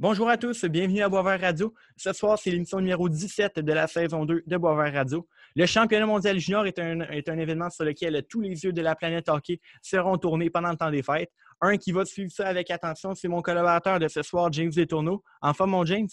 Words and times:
Bonjour 0.00 0.28
à 0.28 0.36
tous, 0.36 0.64
bienvenue 0.64 1.02
à 1.02 1.08
Boisvert 1.08 1.40
Radio. 1.40 1.72
Ce 1.96 2.12
soir, 2.12 2.36
c'est 2.36 2.50
l'émission 2.50 2.80
numéro 2.80 3.08
17 3.08 3.60
de 3.60 3.72
la 3.72 3.86
saison 3.86 4.24
2 4.24 4.42
de 4.44 4.56
Boisvert 4.56 4.92
Radio. 4.92 5.28
Le 5.54 5.66
championnat 5.66 6.04
mondial 6.04 6.36
junior 6.36 6.66
est 6.66 6.80
un, 6.80 7.02
est 7.02 7.28
un 7.28 7.38
événement 7.38 7.70
sur 7.70 7.84
lequel 7.84 8.20
tous 8.28 8.40
les 8.40 8.64
yeux 8.64 8.72
de 8.72 8.82
la 8.82 8.96
planète 8.96 9.28
hockey 9.28 9.60
seront 9.82 10.18
tournés 10.18 10.50
pendant 10.50 10.70
le 10.70 10.76
temps 10.76 10.90
des 10.90 11.04
fêtes. 11.04 11.30
Un 11.60 11.76
qui 11.76 11.92
va 11.92 12.04
suivre 12.04 12.32
ça 12.32 12.48
avec 12.48 12.72
attention, 12.72 13.14
c'est 13.14 13.28
mon 13.28 13.40
collaborateur 13.40 14.00
de 14.00 14.08
ce 14.08 14.22
soir, 14.22 14.52
James 14.52 14.72
Detourneau. 14.72 15.22
Enfin, 15.40 15.66
mon 15.66 15.84
James? 15.84 16.08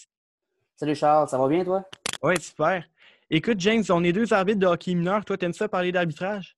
Salut 0.76 0.94
Charles, 0.94 1.28
ça 1.28 1.40
va 1.40 1.48
bien 1.48 1.66
toi? 1.66 1.84
Oui, 2.22 2.40
super. 2.40 2.88
Écoute, 3.32 3.60
James, 3.62 3.84
on 3.90 4.04
est 4.04 4.14
deux 4.14 4.32
arbitres 4.32 4.60
de 4.60 4.68
hockey 4.68 4.94
mineur. 4.94 5.26
Toi, 5.26 5.38
t'aimes 5.38 5.54
ça 5.54 5.68
parler 5.68 5.92
d'arbitrage? 5.92 6.56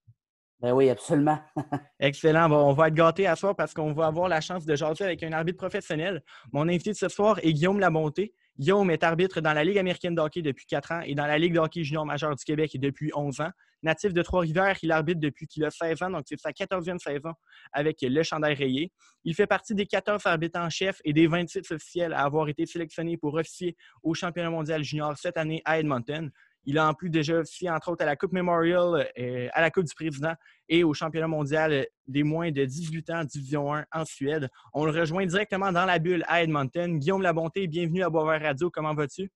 Ben 0.63 0.71
oui, 0.71 0.89
absolument. 0.89 1.37
Excellent. 1.99 2.47
Bon, 2.47 2.69
on 2.69 2.71
va 2.71 2.87
être 2.87 2.93
gâtés 2.93 3.27
à 3.27 3.35
soir 3.35 3.53
parce 3.53 3.73
qu'on 3.73 3.91
va 3.91 4.05
avoir 4.05 4.29
la 4.29 4.39
chance 4.39 4.65
de 4.65 4.73
jaser 4.77 5.03
avec 5.03 5.21
un 5.21 5.33
arbitre 5.33 5.57
professionnel. 5.57 6.23
Mon 6.53 6.69
invité 6.69 6.91
de 6.91 6.95
ce 6.95 7.09
soir 7.09 7.37
est 7.43 7.51
Guillaume 7.51 7.81
Labonté. 7.81 8.33
Guillaume 8.57 8.89
est 8.89 9.03
arbitre 9.03 9.41
dans 9.41 9.51
la 9.51 9.65
Ligue 9.65 9.77
américaine 9.77 10.15
de 10.15 10.41
depuis 10.41 10.65
quatre 10.65 10.93
ans 10.93 11.01
et 11.01 11.15
dans 11.15 11.25
la 11.25 11.37
Ligue 11.37 11.53
de 11.53 11.83
junior 11.83 12.05
majeur 12.05 12.33
du 12.33 12.45
Québec 12.45 12.71
depuis 12.79 13.11
11 13.13 13.41
ans. 13.41 13.49
Natif 13.81 14.13
de 14.13 14.21
Trois-Rivières, 14.21 14.77
il 14.81 14.91
arbitre 14.93 15.19
depuis 15.19 15.47
qu'il 15.47 15.65
a 15.65 15.69
16 15.69 16.03
ans, 16.03 16.09
donc 16.11 16.23
c'est 16.25 16.39
sa 16.39 16.51
14e 16.51 16.97
saison 16.97 17.33
avec 17.73 17.97
le 18.01 18.23
chandail 18.23 18.53
rayé. 18.53 18.93
Il 19.25 19.35
fait 19.35 19.47
partie 19.47 19.75
des 19.75 19.85
14 19.85 20.25
arbitres 20.25 20.57
en 20.57 20.69
chef 20.69 21.01
et 21.03 21.11
des 21.11 21.27
26 21.27 21.71
officiels 21.71 22.13
à 22.13 22.21
avoir 22.21 22.47
été 22.47 22.65
sélectionnés 22.65 23.17
pour 23.17 23.33
officier 23.33 23.75
au 24.01 24.13
championnat 24.13 24.49
mondial 24.49 24.81
junior 24.81 25.17
cette 25.17 25.35
année 25.35 25.61
à 25.65 25.79
Edmonton. 25.79 26.31
Il 26.65 26.77
a 26.77 26.87
en 26.87 26.93
plus 26.93 27.09
déjà 27.09 27.39
officié, 27.39 27.69
entre 27.69 27.91
autres, 27.91 28.03
à 28.03 28.05
la 28.05 28.15
Coupe 28.15 28.31
Memorial, 28.31 29.09
euh, 29.17 29.49
à 29.53 29.61
la 29.61 29.69
Coupe 29.69 29.85
du 29.85 29.93
Président 29.93 30.33
et 30.69 30.83
au 30.83 30.93
championnat 30.93 31.27
mondial 31.27 31.85
des 32.07 32.23
moins 32.23 32.51
de 32.51 32.63
18 32.63 33.09
ans, 33.09 33.23
Division 33.23 33.73
1 33.73 33.85
en 33.91 34.05
Suède. 34.05 34.49
On 34.73 34.85
le 34.85 34.91
rejoint 34.91 35.25
directement 35.25 35.71
dans 35.71 35.85
la 35.85 35.99
bulle 35.99 36.23
à 36.27 36.41
Edmonton. 36.41 36.99
Guillaume 36.99 37.21
Labonté, 37.21 37.67
bienvenue 37.67 38.03
à 38.03 38.09
Boisvert 38.09 38.41
Radio. 38.41 38.69
Comment 38.69 38.93
vas-tu? 38.93 39.29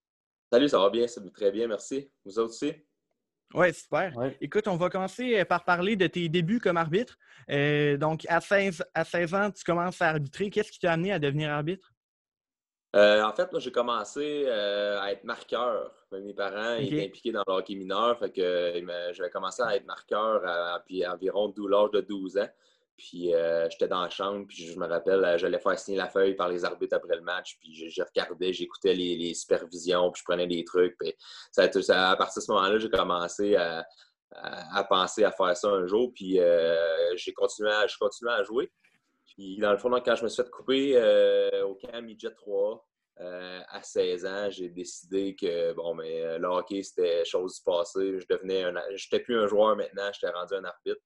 Salut, 0.52 0.70
ça 0.70 0.80
va 0.80 0.90
bien, 0.90 1.08
ça 1.08 1.20
va 1.20 1.30
très 1.30 1.52
bien, 1.52 1.68
merci. 1.68 2.10
Vous 2.24 2.40
autres 2.40 2.54
aussi? 2.54 2.74
Oui, 3.54 3.74
super. 3.74 4.14
Écoute, 4.42 4.68
on 4.68 4.76
va 4.76 4.90
commencer 4.90 5.44
par 5.46 5.64
parler 5.64 5.96
de 5.96 6.08
tes 6.08 6.28
débuts 6.28 6.60
comme 6.60 6.78
arbitre. 6.78 7.18
Euh, 7.50 7.98
donc, 7.98 8.26
à 8.28 8.42
16, 8.42 8.84
à 8.94 9.06
16 9.06 9.34
ans, 9.34 9.52
tu 9.52 9.64
commences 9.64 10.02
à 10.02 10.10
arbitrer. 10.10 10.50
Qu'est-ce 10.50 10.72
qui 10.72 10.80
t'a 10.80 10.94
amené 10.94 11.14
à 11.14 11.20
devenir 11.20 11.52
arbitre? 11.52 11.94
Euh, 12.96 13.22
en 13.22 13.34
fait, 13.34 13.52
moi, 13.52 13.60
j'ai 13.60 13.72
commencé 13.72 14.46
euh, 14.48 15.00
à 15.02 15.12
être 15.12 15.24
marqueur. 15.24 15.92
Mes 16.12 16.34
parents 16.34 16.76
étaient 16.76 17.06
impliqués 17.06 17.32
dans 17.32 17.44
le 17.46 17.54
hockey 17.54 17.76
mineur. 17.76 18.18
Fait 18.18 18.32
que 18.32 18.82
j'avais 19.12 19.30
commencé 19.30 19.62
à 19.62 19.76
être 19.76 19.86
marqueur 19.86 20.46
à, 20.48 20.82
puis 20.86 21.06
environ 21.06 21.54
l'âge 21.58 21.92
de 21.92 22.02
12 22.02 22.38
ans. 22.38 22.50
Puis 22.96 23.36
euh, 23.36 23.70
j'étais 23.70 23.88
dans 23.88 24.02
la 24.02 24.10
chambre, 24.10 24.48
puis 24.48 24.66
je 24.66 24.80
me 24.80 24.88
rappelle, 24.88 25.38
j'allais 25.38 25.60
faire 25.60 25.78
signer 25.78 26.00
la 26.00 26.10
feuille 26.10 26.34
par 26.34 26.50
les 26.50 26.66
arbitres 26.66 26.96
après 26.96 27.16
le 27.16 27.22
match, 27.22 27.56
puis 27.60 27.92
je, 27.92 28.02
regardais, 28.02 28.54
j'écoutais 28.54 28.96
les, 28.96 29.36
supervisions, 29.36 30.10
puis 30.10 30.22
je 30.22 30.24
prenais 30.24 30.48
des 30.48 30.64
trucs. 30.64 30.98
Puis 30.98 31.14
ça, 31.52 31.66
à 32.10 32.16
partir 32.16 32.42
de 32.42 32.46
ce 32.46 32.52
moment-là, 32.52 32.80
j'ai 32.80 32.90
commencé 32.90 33.56
à, 33.56 33.86
penser 34.90 35.24
à 35.24 35.32
faire 35.32 35.56
ça 35.56 35.68
un 35.68 35.86
jour, 35.86 36.12
puis 36.12 36.40
j'ai 37.18 37.34
continué 37.34 37.70
à, 37.70 37.86
je 37.86 37.96
continuais 38.00 38.34
à 38.34 38.44
jouer. 38.44 38.72
Puis 39.38 39.58
dans 39.58 39.72
le 39.72 39.78
fond, 39.78 39.90
quand 40.04 40.16
je 40.16 40.24
me 40.24 40.30
suis 40.30 40.44
fait 40.44 40.50
couper 40.50 40.98
au 41.64 41.76
camp 41.76 42.02
Midget 42.02 42.34
3, 42.34 42.88
euh, 43.20 43.62
à 43.70 43.82
16 43.82 44.26
ans, 44.28 44.50
j'ai 44.52 44.70
décidé 44.70 45.36
que 45.36 45.74
bon, 45.74 45.96
mais 45.96 46.22
euh, 46.22 46.38
le 46.38 46.48
hockey, 46.48 46.84
c'était 46.84 47.26
chose 47.26 47.56
du 47.56 47.64
passé. 47.64 48.20
Je 48.20 48.26
devenais 48.30 48.64
un, 48.64 48.74
j'étais 48.94 49.20
plus 49.20 49.40
un 49.40 49.48
joueur 49.48 49.76
maintenant, 49.76 50.12
j'étais 50.14 50.32
rendu 50.32 50.54
un 50.54 50.64
arbitre. 50.64 51.02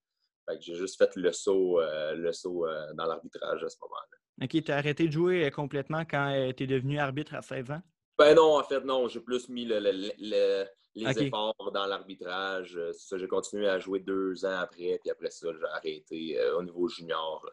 Fait 0.46 0.58
que 0.58 0.62
j'ai 0.62 0.74
juste 0.74 0.98
fait 0.98 1.10
le 1.16 1.32
saut, 1.32 1.80
euh, 1.80 2.14
le 2.14 2.32
saut 2.32 2.66
dans 2.94 3.06
l'arbitrage 3.06 3.64
à 3.64 3.68
ce 3.68 3.76
moment-là. 3.80 4.44
OK, 4.44 4.62
tu 4.62 4.72
as 4.72 4.76
arrêté 4.76 5.06
de 5.06 5.12
jouer 5.12 5.50
complètement 5.50 6.04
quand 6.04 6.52
tu 6.56 6.64
es 6.64 6.66
devenu 6.66 6.98
arbitre 6.98 7.34
à 7.34 7.40
16 7.40 7.70
ans? 7.70 7.80
Ben 8.18 8.34
non, 8.34 8.58
en 8.58 8.64
fait, 8.64 8.80
non. 8.80 9.08
J'ai 9.08 9.20
plus 9.20 9.48
mis 9.48 9.64
les 9.64 10.68
efforts 10.94 11.70
dans 11.72 11.86
l'arbitrage. 11.86 12.78
J'ai 13.16 13.28
continué 13.28 13.68
à 13.68 13.78
jouer 13.78 14.00
deux 14.00 14.44
ans 14.44 14.58
après, 14.58 14.98
puis 15.00 15.10
après 15.10 15.30
ça, 15.30 15.48
j'ai 15.50 15.66
arrêté 15.66 16.38
au 16.58 16.62
niveau 16.62 16.88
junior 16.88 17.48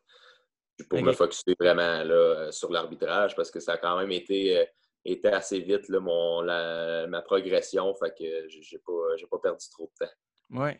pour 0.87 1.01
me 1.01 1.11
focusser 1.11 1.55
vraiment 1.59 2.03
là, 2.03 2.51
sur 2.51 2.71
l'arbitrage 2.71 3.35
parce 3.35 3.51
que 3.51 3.59
ça 3.59 3.73
a 3.73 3.77
quand 3.77 3.97
même 3.97 4.11
été, 4.11 4.57
euh, 4.59 5.31
assez 5.31 5.59
vite 5.59 5.89
là, 5.89 5.99
mon, 5.99 6.43
ma 6.43 7.21
progression. 7.21 7.93
Fait 7.95 8.13
que 8.17 8.47
j'ai 8.47 8.79
pas, 8.79 9.27
pas 9.29 9.39
perdu 9.39 9.65
trop 9.71 9.91
de 9.99 10.05
temps. 10.05 10.11
Oui. 10.51 10.71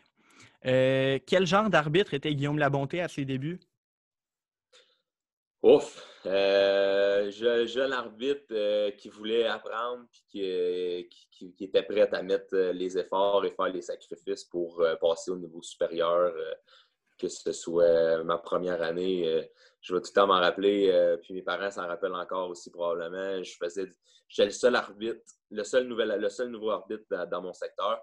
Euh, 0.66 1.18
quel 1.26 1.46
genre 1.46 1.70
d'arbitre 1.70 2.14
était 2.14 2.34
Guillaume 2.34 2.58
Labonté 2.58 3.00
à 3.00 3.08
ses 3.08 3.24
débuts? 3.24 3.60
Ouf! 5.62 6.06
Euh, 6.26 7.30
jeune 7.30 7.92
arbitre 7.92 8.90
qui 8.96 9.08
voulait 9.08 9.46
apprendre 9.46 10.04
et 10.34 11.08
qui, 11.10 11.52
qui, 11.52 11.64
était 11.64 11.82
prêt 11.82 12.08
à 12.12 12.22
mettre 12.22 12.56
les 12.72 12.96
efforts 12.98 13.44
et 13.44 13.50
faire 13.50 13.68
les 13.68 13.82
sacrifices 13.82 14.44
pour 14.44 14.82
passer 15.00 15.30
au 15.30 15.36
niveau 15.36 15.62
supérieur 15.62 16.32
que 17.20 17.28
ce 17.28 17.52
soit 17.52 18.24
ma 18.24 18.38
première 18.38 18.82
année. 18.82 19.28
Euh, 19.28 19.42
je 19.82 19.94
vais 19.94 20.00
tout 20.00 20.08
le 20.10 20.14
temps 20.14 20.26
m'en 20.26 20.40
rappeler, 20.40 20.90
euh, 20.90 21.16
puis 21.18 21.34
mes 21.34 21.42
parents 21.42 21.70
s'en 21.70 21.86
rappellent 21.86 22.14
encore 22.14 22.50
aussi 22.50 22.70
probablement. 22.70 23.42
Je 23.42 23.54
faisais, 23.56 23.92
j'étais 24.28 24.46
le 24.46 24.50
seul 24.50 24.76
arbitre, 24.76 25.20
le 25.50 25.64
seul, 25.64 25.86
nouvel, 25.86 26.18
le 26.18 26.28
seul 26.28 26.48
nouveau 26.48 26.70
arbitre 26.70 27.04
dans, 27.26 27.42
mon 27.42 27.52
secteur. 27.52 28.00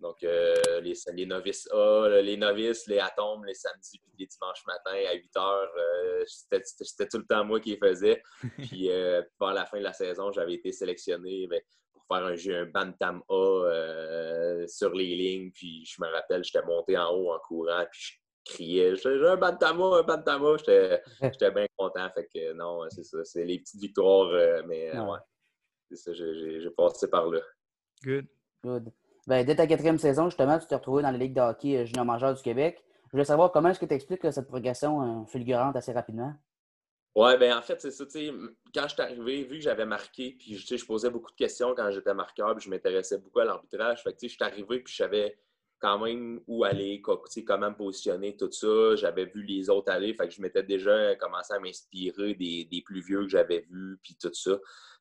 Donc, 0.00 0.24
euh, 0.24 0.80
les, 0.80 0.94
les, 1.12 1.26
novices 1.26 1.68
A, 1.72 2.08
les 2.22 2.36
novices, 2.36 2.88
les 2.88 2.98
atomes, 2.98 3.44
les 3.44 3.54
samedis 3.54 4.00
puis 4.00 4.10
les 4.18 4.26
dimanches 4.26 4.64
matins 4.66 4.98
à 5.08 5.14
8 5.14 5.36
heures, 5.36 5.70
c'était 6.26 7.08
tout 7.08 7.18
le 7.18 7.26
temps 7.26 7.44
moi 7.44 7.60
qui 7.60 7.70
les 7.70 7.76
faisais. 7.76 8.20
Puis, 8.58 8.90
par 9.38 9.54
la 9.54 9.64
fin 9.64 9.78
de 9.78 9.84
la 9.84 9.92
saison, 9.92 10.32
j'avais 10.32 10.54
été 10.54 10.72
sélectionné 10.72 11.46
ben, 11.46 11.60
pour 11.92 12.04
faire 12.08 12.26
un 12.26 12.34
jeu, 12.34 12.56
un 12.56 12.66
Bantam 12.66 13.22
A 13.28 14.66
sur 14.66 14.92
les 14.92 15.14
lignes. 15.14 15.52
Puis, 15.52 15.84
je 15.86 16.02
me 16.02 16.08
rappelle, 16.08 16.42
j'étais 16.42 16.66
monté 16.66 16.98
en 16.98 17.14
haut 17.14 17.32
en 17.32 17.38
courant, 17.38 17.86
puis 17.88 18.21
criais. 18.44 18.96
J'ai 18.96 19.26
un 19.26 19.36
bantama, 19.36 19.98
un 19.98 20.02
bantama. 20.02 20.56
J'étais 20.58 21.50
bien 21.50 21.66
content. 21.76 22.08
Fait 22.14 22.28
que 22.32 22.52
non, 22.52 22.80
c'est 22.90 23.04
ça. 23.04 23.24
C'est 23.24 23.44
les 23.44 23.58
petites 23.58 23.80
victoires, 23.80 24.28
euh, 24.32 24.62
mais 24.66 24.98
ouais. 24.98 25.18
C'est 25.88 25.96
ça, 25.96 26.12
j'ai 26.14 26.70
passé 26.76 27.08
par 27.08 27.26
là. 27.26 27.40
Good. 28.02 28.26
Good. 28.64 28.90
Ben, 29.26 29.44
dès 29.44 29.54
ta 29.54 29.66
quatrième 29.66 29.98
saison, 29.98 30.24
justement, 30.26 30.58
tu 30.58 30.66
t'es 30.66 30.74
retrouvé 30.74 31.02
dans 31.02 31.10
la 31.10 31.18
Ligue 31.18 31.34
de 31.34 31.40
hockey 31.40 31.76
euh, 31.76 31.84
junior 31.84 32.04
majeur 32.04 32.34
du 32.34 32.42
Québec. 32.42 32.82
Je 33.06 33.12
voulais 33.12 33.24
savoir 33.24 33.52
comment 33.52 33.68
est-ce 33.68 33.78
que 33.78 33.86
tu 33.86 33.94
expliques 33.94 34.20
cette 34.32 34.48
progression 34.48 35.22
euh, 35.22 35.26
fulgurante 35.26 35.76
assez 35.76 35.92
rapidement? 35.92 36.34
Ouais, 37.14 37.36
ben 37.36 37.56
en 37.56 37.60
fait, 37.60 37.78
c'est 37.78 37.90
ça, 37.90 38.06
tu 38.06 38.12
sais, 38.12 38.32
quand 38.74 38.84
je 38.84 38.94
suis 38.94 39.02
arrivé, 39.02 39.44
vu 39.44 39.56
que 39.56 39.62
j'avais 39.62 39.84
marqué, 39.84 40.34
puis 40.38 40.56
je 40.56 40.86
posais 40.86 41.10
beaucoup 41.10 41.30
de 41.30 41.36
questions 41.36 41.74
quand 41.74 41.90
j'étais 41.90 42.14
marqueur, 42.14 42.56
puis 42.56 42.64
je 42.64 42.70
m'intéressais 42.70 43.18
beaucoup 43.18 43.40
à 43.40 43.44
l'arbitrage, 43.44 44.02
fait 44.02 44.14
que 44.14 44.18
tu 44.18 44.20
sais, 44.20 44.28
je 44.28 44.34
suis 44.34 44.44
arrivé, 44.44 44.80
puis 44.80 44.92
je 44.92 44.96
savais 44.96 45.38
quand 45.82 45.98
même 45.98 46.40
où 46.46 46.62
aller, 46.62 47.02
comment 47.02 47.70
me 47.70 47.76
positionner, 47.76 48.36
tout 48.36 48.50
ça. 48.52 48.94
J'avais 48.94 49.24
vu 49.24 49.42
les 49.42 49.68
autres 49.68 49.90
aller, 49.90 50.14
fait 50.14 50.28
que 50.28 50.32
je 50.32 50.40
m'étais 50.40 50.62
déjà 50.62 51.16
commencé 51.16 51.52
à 51.52 51.58
m'inspirer 51.58 52.34
des, 52.34 52.82
plus 52.86 53.00
vieux 53.00 53.22
que 53.22 53.28
j'avais 53.28 53.66
vus, 53.68 53.98
puis 54.00 54.16
tout 54.20 54.32
ça. 54.32 54.58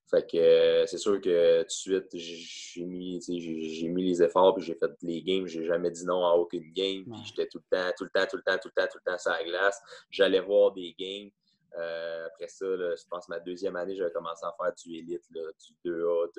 Fait 0.09 0.29
que 0.29 0.37
euh, 0.37 0.85
c'est 0.87 0.97
sûr 0.97 1.21
que 1.21 1.61
tout 1.61 1.67
de 1.67 1.69
suite, 1.69 2.07
j'ai 2.13 2.83
mis, 2.83 3.21
j'ai 3.21 3.87
mis 3.87 4.03
les 4.07 4.23
efforts, 4.23 4.55
puis 4.55 4.65
j'ai 4.65 4.73
fait 4.73 4.91
les 5.03 5.21
games. 5.21 5.45
J'ai 5.45 5.63
jamais 5.63 5.91
dit 5.91 6.03
non 6.03 6.25
à 6.25 6.33
aucune 6.33 6.73
game, 6.73 7.05
puis 7.05 7.21
j'étais 7.25 7.47
tout 7.47 7.59
le 7.59 7.77
temps, 7.77 7.91
tout 7.95 8.05
le 8.05 8.09
temps, 8.09 8.25
tout 8.29 8.37
le 8.37 8.43
temps, 8.43 8.57
tout 8.57 8.69
le 8.75 8.81
temps, 8.81 8.89
tout 8.91 8.97
le 9.05 9.11
temps 9.11 9.17
sur 9.19 9.31
la 9.31 9.43
glace. 9.43 9.79
J'allais 10.09 10.41
voir 10.41 10.71
des 10.73 10.95
games. 10.97 11.29
Euh, 11.77 12.25
après 12.25 12.47
ça, 12.47 12.65
je 12.65 13.07
pense 13.07 13.29
ma 13.29 13.39
deuxième 13.39 13.75
année, 13.75 13.95
j'avais 13.95 14.11
commencé 14.11 14.43
à 14.45 14.53
faire 14.59 14.73
du 14.73 14.97
élite, 14.97 15.23
du 15.31 15.91
2A, 15.91 16.31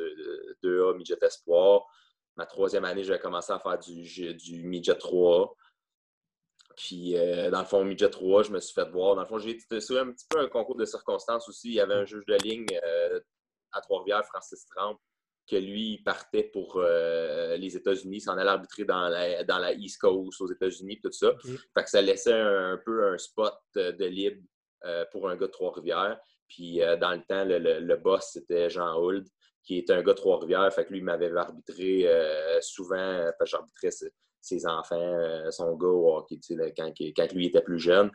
2A, 0.63 0.97
midget 0.97 1.17
espoir. 1.23 1.87
Ma 2.37 2.47
troisième 2.47 2.85
année, 2.85 3.05
j'ai 3.05 3.19
commencé 3.19 3.53
à 3.53 3.59
faire 3.59 3.79
du, 3.79 4.35
du 4.35 4.65
midget 4.65 4.95
3 4.95 5.55
Puis, 6.77 7.17
euh, 7.17 7.51
dans 7.51 7.61
le 7.61 7.67
fond, 7.67 7.85
midget 7.85 8.09
3, 8.09 8.45
je 8.45 8.51
me 8.53 8.61
suis 8.61 8.73
fait 8.73 8.89
voir. 8.89 9.15
Dans 9.15 9.23
le 9.23 9.29
fond, 9.29 9.39
j'ai 9.39 9.51
été 9.51 9.77
un 9.77 10.11
petit 10.13 10.27
peu 10.29 10.41
un 10.41 10.49
concours 10.49 10.77
de 10.77 10.87
circonstances 10.87 11.49
aussi. 11.49 11.69
Il 11.69 11.75
y 11.75 11.81
avait 11.81 11.95
un 11.95 12.07
juge 12.07 12.25
de 12.27 12.37
ligne 12.37 12.67
euh, 12.85 13.21
à 13.73 13.83
Trois-Rivières, 13.83 14.25
Francis 14.25 14.65
Trump, 14.67 14.99
que 15.47 15.57
lui, 15.57 15.95
il 15.95 16.05
partait 16.05 16.45
pour 16.45 16.77
euh, 16.77 17.57
les 17.57 17.77
États-Unis, 17.77 18.23
s'en 18.23 18.39
allait 18.39 18.51
arbitrer 18.51 18.85
dans 18.85 19.09
la, 19.09 19.45
dans 19.45 19.59
la 19.59 19.75
East 19.75 20.01
Coast 20.01 20.41
aux 20.41 20.51
États-Unis, 20.51 21.01
tout 21.03 21.13
ça. 21.13 21.33
Fait 21.75 21.85
que 21.85 21.91
ça 21.91 22.01
laissait 22.01 22.33
un, 22.33 22.81
peu 22.83 23.13
un 23.13 23.19
spot 23.19 23.55
de 23.75 24.05
libre 24.07 24.41
pour 25.13 25.29
un 25.29 25.37
gars 25.37 25.47
de 25.47 25.53
Trois-Rivières. 25.53 26.19
Puis, 26.49 26.81
dans 27.01 27.13
le 27.13 27.23
temps, 27.29 27.45
le, 27.45 27.97
boss, 27.97 28.31
c'était 28.33 28.71
Jean 28.71 28.99
Hould 28.99 29.27
qui 29.65 29.79
est 29.79 29.91
un 29.91 30.03
gars 30.03 30.13
de 30.13 30.19
Trois-Rivières. 30.19 30.73
Fait 30.73 30.85
que 30.85 30.91
lui, 30.91 30.99
il 30.99 31.05
m'avait 31.05 31.35
arbitré 31.37 32.07
euh, 32.07 32.61
souvent, 32.61 33.31
parce 33.39 33.51
que 33.51 33.57
j'arbitrais 33.57 33.91
ses, 34.41 34.67
enfants, 34.67 34.97
euh, 34.97 35.51
son 35.51 35.77
gars 35.77 36.27
quand, 36.77 36.93
quand, 37.17 37.33
lui 37.33 37.47
était 37.47 37.63
plus 37.63 37.79
jeune. 37.79 38.11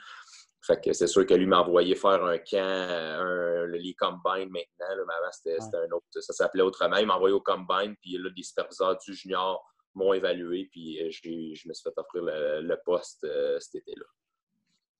Fait 0.61 0.81
que 0.83 0.91
c'est 0.91 1.07
sûr 1.07 1.25
que 1.25 1.33
lui 1.33 1.45
m'a 1.45 1.61
envoyé 1.61 1.95
faire 1.95 2.23
un 2.25 2.38
camp, 2.39 2.57
un, 2.57 3.65
le 3.65 3.77
Lee 3.77 3.95
Combine 3.95 4.49
maintenant. 4.49 4.88
mais 4.89 5.13
avant, 5.13 5.31
c'était 5.31 5.77
un 5.77 5.91
autre. 5.91 6.05
Ça 6.11 6.33
s'appelait 6.33 6.63
autrement. 6.63 6.97
Il 6.97 7.07
m'a 7.07 7.15
envoyé 7.15 7.33
au 7.33 7.41
Combine, 7.41 7.95
puis 8.01 8.17
là, 8.17 8.29
les 8.35 8.43
superviseurs 8.43 8.97
du 8.97 9.13
junior 9.13 9.65
m'ont 9.95 10.13
évalué, 10.13 10.67
puis 10.71 11.01
euh, 11.01 11.09
je 11.09 11.67
me 11.69 11.73
suis 11.73 11.83
fait 11.83 11.97
offrir 11.97 12.23
le, 12.23 12.75
poste 12.83 13.25
cet 13.59 13.75
été-là. 13.75 14.05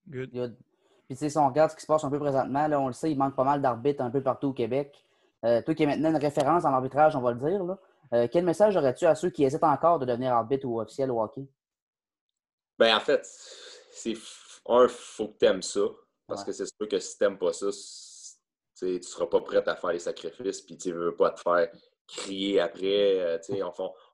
Good. 0.08 0.32
Good. 0.32 0.56
Puis, 1.08 1.16
tu 1.16 1.20
sais, 1.20 1.30
si 1.30 1.38
on 1.38 1.48
regarde 1.48 1.72
ce 1.72 1.76
qui 1.76 1.82
se 1.82 1.88
passe 1.88 2.04
un 2.04 2.10
peu 2.10 2.20
présentement, 2.20 2.68
là, 2.68 2.80
on 2.80 2.88
le 2.88 2.94
sait, 2.94 3.12
il 3.12 3.18
manque 3.18 3.36
pas 3.36 3.44
mal 3.44 3.62
d'arbitres 3.62 4.02
un 4.02 4.10
peu 4.10 4.22
partout 4.22 4.48
au 4.48 4.54
Québec. 4.54 5.07
Toi 5.42 5.76
qui 5.76 5.84
es 5.84 5.86
maintenant 5.86 6.10
une 6.10 6.18
référence 6.18 6.66
en 6.66 6.74
arbitrage, 6.74 7.16
on 7.16 7.22
va 7.22 7.32
le 7.32 7.40
dire, 7.40 7.64
là, 7.64 8.28
quel 8.28 8.44
message 8.46 8.76
aurais-tu 8.76 9.06
à 9.06 9.16
ceux 9.16 9.30
qui 9.30 9.44
hésitent 9.44 9.64
encore 9.64 10.00
de 10.00 10.06
devenir 10.06 10.34
arbitre 10.34 10.66
ou 10.66 10.80
officiel 10.82 11.12
au 11.12 11.22
hockey? 11.22 11.48
Ben, 12.80 12.96
en 12.96 13.00
fait, 13.00 13.28
c'est 13.92 14.14
un, 14.68 14.88
faut 14.88 15.30
que 15.30 15.38
tu 15.38 15.46
aimes 15.46 15.62
ça. 15.62 15.82
Parce 16.28 16.44
que 16.44 16.52
c'est 16.52 16.66
sûr 16.66 16.88
que 16.90 17.00
si 17.00 17.18
tu 17.18 17.24
n'aimes 17.24 17.38
pas 17.38 17.54
ça, 17.54 17.68
tu 18.78 18.86
ne 18.86 19.02
seras 19.02 19.28
pas 19.28 19.40
prêt 19.42 19.68
à 19.68 19.76
faire 19.76 19.92
les 19.92 20.00
sacrifices, 20.00 20.62
puis 20.62 20.78
tu 20.78 20.90
ne 20.90 20.96
veux 20.96 21.16
pas 21.16 21.32
te 21.32 21.40
faire 21.40 21.70
crier 22.06 22.60
après. 22.60 23.20
Euh, 23.20 23.38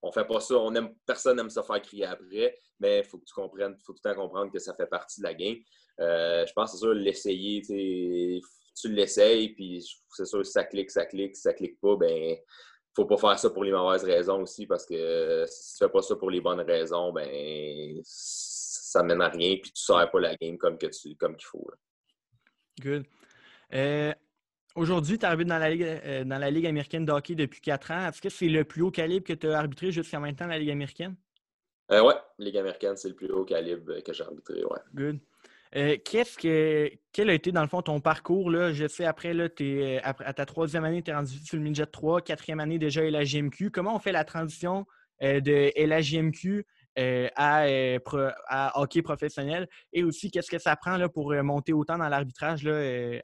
on 0.02 0.08
ne 0.08 0.12
fait 0.12 0.26
pas 0.26 0.40
ça. 0.40 0.56
On 0.56 0.74
aime, 0.76 0.96
personne 1.06 1.38
n'aime 1.38 1.50
se 1.50 1.62
faire 1.62 1.82
crier 1.82 2.06
après, 2.06 2.56
mais 2.80 3.00
il 3.00 3.04
faut 3.04 3.18
que 3.18 3.26
tu 3.26 3.34
comprennes, 3.34 3.76
il 3.78 3.84
faut 3.84 3.94
tout 3.94 4.02
le 4.04 4.14
temps 4.14 4.22
comprendre 4.22 4.52
que 4.52 4.60
ça 4.60 4.74
fait 4.76 4.86
partie 4.86 5.22
de 5.22 5.26
la 5.26 5.34
game. 5.34 5.58
Euh, 6.00 6.46
je 6.46 6.54
pense 6.54 6.72
que 6.72 6.78
c'est 6.78 6.84
sûr, 6.84 6.94
l'essayer, 6.94 7.62
tu 8.76 8.92
l'essayes, 8.92 9.50
puis 9.50 9.86
c'est 10.10 10.26
sûr, 10.26 10.46
si 10.46 10.52
ça 10.52 10.64
clique, 10.64 10.92
ça 10.92 11.06
clique, 11.06 11.36
si 11.36 11.42
ça 11.42 11.54
clique 11.54 11.80
pas, 11.80 11.96
ben 11.96 12.38
faut 12.96 13.06
pas 13.06 13.18
faire 13.18 13.40
ça 13.40 13.50
pour 13.50 13.64
les 13.64 13.72
mauvaises 13.72 14.04
raisons 14.04 14.42
aussi, 14.42 14.68
parce 14.68 14.86
que 14.86 15.46
si 15.48 15.74
tu 15.74 15.78
fais 15.84 15.90
pas 15.90 16.02
ça 16.02 16.16
pour 16.16 16.30
les 16.30 16.42
bonnes 16.42 16.62
raisons, 16.62 17.12
ben 17.12 18.00
ça 18.04 19.04
mène 19.04 19.22
à 19.22 19.30
rien, 19.30 19.56
puis 19.62 19.72
tu 19.72 19.92
ne 19.92 19.98
sers 19.98 20.12
pas 20.12 20.20
la 20.20 20.36
game 20.36 20.58
comme 20.58 20.78
qu'il 20.78 20.92
faut. 21.42 21.68
Good. 22.80 23.06
Euh, 23.74 24.14
Aujourd'hui, 24.76 25.20
tu 25.20 25.26
arbitres 25.26 25.50
dans 25.50 25.60
la, 25.60 25.70
Ligue, 25.70 25.84
euh, 25.84 26.24
dans 26.24 26.40
la 26.40 26.50
Ligue 26.50 26.66
américaine 26.66 27.06
de 27.06 27.12
hockey 27.12 27.36
depuis 27.36 27.62
quatre 27.62 27.92
ans. 27.92 28.08
Est-ce 28.08 28.20
que 28.20 28.30
c'est 28.30 28.48
le 28.48 28.64
plus 28.64 28.82
haut 28.82 28.90
calibre 28.90 29.26
que 29.26 29.34
tu 29.34 29.48
as 29.48 29.60
arbitré 29.60 29.92
jusqu'à 29.92 30.20
maintenant, 30.20 30.48
la 30.48 30.58
Ligue 30.58 30.72
américaine? 30.72 31.16
Euh, 31.92 32.02
oui, 32.04 32.14
Ligue 32.40 32.58
américaine, 32.58 32.98
c'est 32.98 33.10
le 33.10 33.16
plus 33.16 33.32
haut 33.32 33.46
calibre 33.46 34.02
que 34.02 34.14
j'ai 34.14 34.24
arbitré, 34.24 34.64
ouais. 34.64 34.80
Good. 34.96 35.20
Euh, 35.76 35.98
qu'est-ce 36.04 36.38
que, 36.38 36.92
quel 37.12 37.30
a 37.30 37.34
été, 37.34 37.52
dans 37.52 37.62
le 37.62 37.68
fond, 37.68 37.82
ton 37.82 38.00
parcours? 38.00 38.52
Là? 38.52 38.74
Je 38.74 38.88
sais, 38.88 39.06
après, 39.06 39.34
là, 39.34 39.46
après, 40.04 40.26
à 40.26 40.34
ta 40.34 40.46
troisième 40.46 40.84
année, 40.84 41.02
tu 41.02 41.12
es 41.12 41.14
rendu 41.14 41.34
sur 41.44 41.58
le 41.58 41.64
Midget 41.64 41.86
3, 41.88 42.22
quatrième 42.22 42.60
année 42.60 42.78
déjà 42.78 43.02
à 43.02 43.10
la 43.10 43.24
GMQ. 43.24 43.72
Comment 43.72 43.96
on 43.96 44.00
fait 44.00 44.12
la 44.12 44.24
transition 44.24 44.86
de 45.22 45.72
LAGMQ 45.86 46.66
euh, 47.00 47.28
euh, 47.40 48.32
à, 48.48 48.80
hockey 48.80 49.02
professionnel? 49.02 49.68
Et 49.92 50.04
aussi 50.04 50.30
qu'est-ce 50.30 50.52
que 50.52 50.60
ça 50.60 50.76
prend 50.76 50.98
là, 50.98 51.10
pour 51.10 51.32
euh, 51.32 51.42
monter 51.42 51.74
autant 51.74 51.98
dans 51.98 52.10
l'arbitrage, 52.10 52.68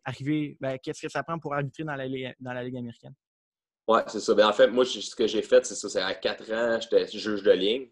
arriver, 0.04 0.58
ben, 0.60 0.78
qu'est-ce 0.82 1.02
que 1.02 1.10
ça 1.10 1.24
prend 1.24 1.38
pour 1.38 1.54
arbitrer 1.54 1.84
dans 1.84 1.96
la, 1.96 2.08
dans 2.40 2.54
la 2.54 2.64
Ligue 2.64 2.78
américaine? 2.78 3.14
Oui, 3.88 4.00
c'est 4.08 4.20
ça. 4.20 4.34
Ben, 4.34 4.48
en 4.48 4.54
fait, 4.54 4.68
moi, 4.68 4.86
ce 4.86 5.16
que 5.16 5.28
j'ai 5.28 5.42
fait, 5.42 5.66
c'est 5.66 5.76
ça, 5.76 5.90
c'est 5.90 6.02
à 6.02 6.14
quatre 6.16 6.52
ans, 6.52 6.80
j'étais 6.82 7.08
juge 7.08 7.44
de 7.44 7.52
ligne. 7.52 7.88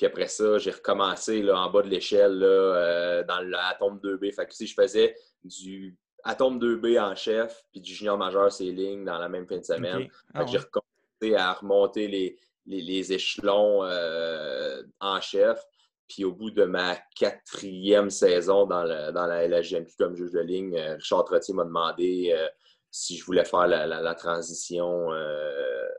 Puis 0.00 0.06
après 0.06 0.28
ça, 0.28 0.56
j'ai 0.56 0.70
recommencé 0.70 1.42
là, 1.42 1.60
en 1.60 1.70
bas 1.70 1.82
de 1.82 1.88
l'échelle 1.88 2.40
dans 2.40 3.40
l'atome 3.42 4.00
2B. 4.02 4.34
Fait 4.34 4.46
que 4.46 4.54
si 4.54 4.66
je 4.66 4.72
faisais 4.72 5.14
du 5.44 5.94
atome 6.24 6.58
2B 6.58 6.98
en 6.98 7.14
chef, 7.14 7.62
puis 7.70 7.82
du 7.82 7.92
junior 7.92 8.16
majeur, 8.16 8.50
c'est 8.50 8.64
ligne 8.64 9.04
dans 9.04 9.18
la 9.18 9.28
même 9.28 9.46
fin 9.46 9.58
de 9.58 9.62
semaine. 9.62 10.08
Ah 10.32 10.46
j'ai 10.46 10.56
recommencé 10.56 11.36
à 11.36 11.52
remonter 11.52 12.08
les, 12.08 12.38
les, 12.64 13.12
échelons 13.12 13.84
euh, 13.84 14.82
en 15.00 15.20
chef. 15.20 15.62
Puis 16.08 16.24
au 16.24 16.32
bout 16.32 16.50
de 16.50 16.64
ma 16.64 16.96
quatrième 17.14 18.08
saison 18.08 18.64
dans, 18.64 19.12
dans 19.12 19.26
la 19.26 19.46
LHGMQ 19.46 19.92
comme 19.98 20.16
juge 20.16 20.32
de 20.32 20.40
ligne, 20.40 20.78
euh, 20.78 20.94
Richard 20.94 21.26
Trottier 21.26 21.52
m'a 21.52 21.64
demandé 21.64 22.34
euh, 22.34 22.48
si 22.90 23.18
je 23.18 23.24
voulais 23.26 23.44
faire 23.44 23.66
la, 23.66 24.14
transition 24.14 25.08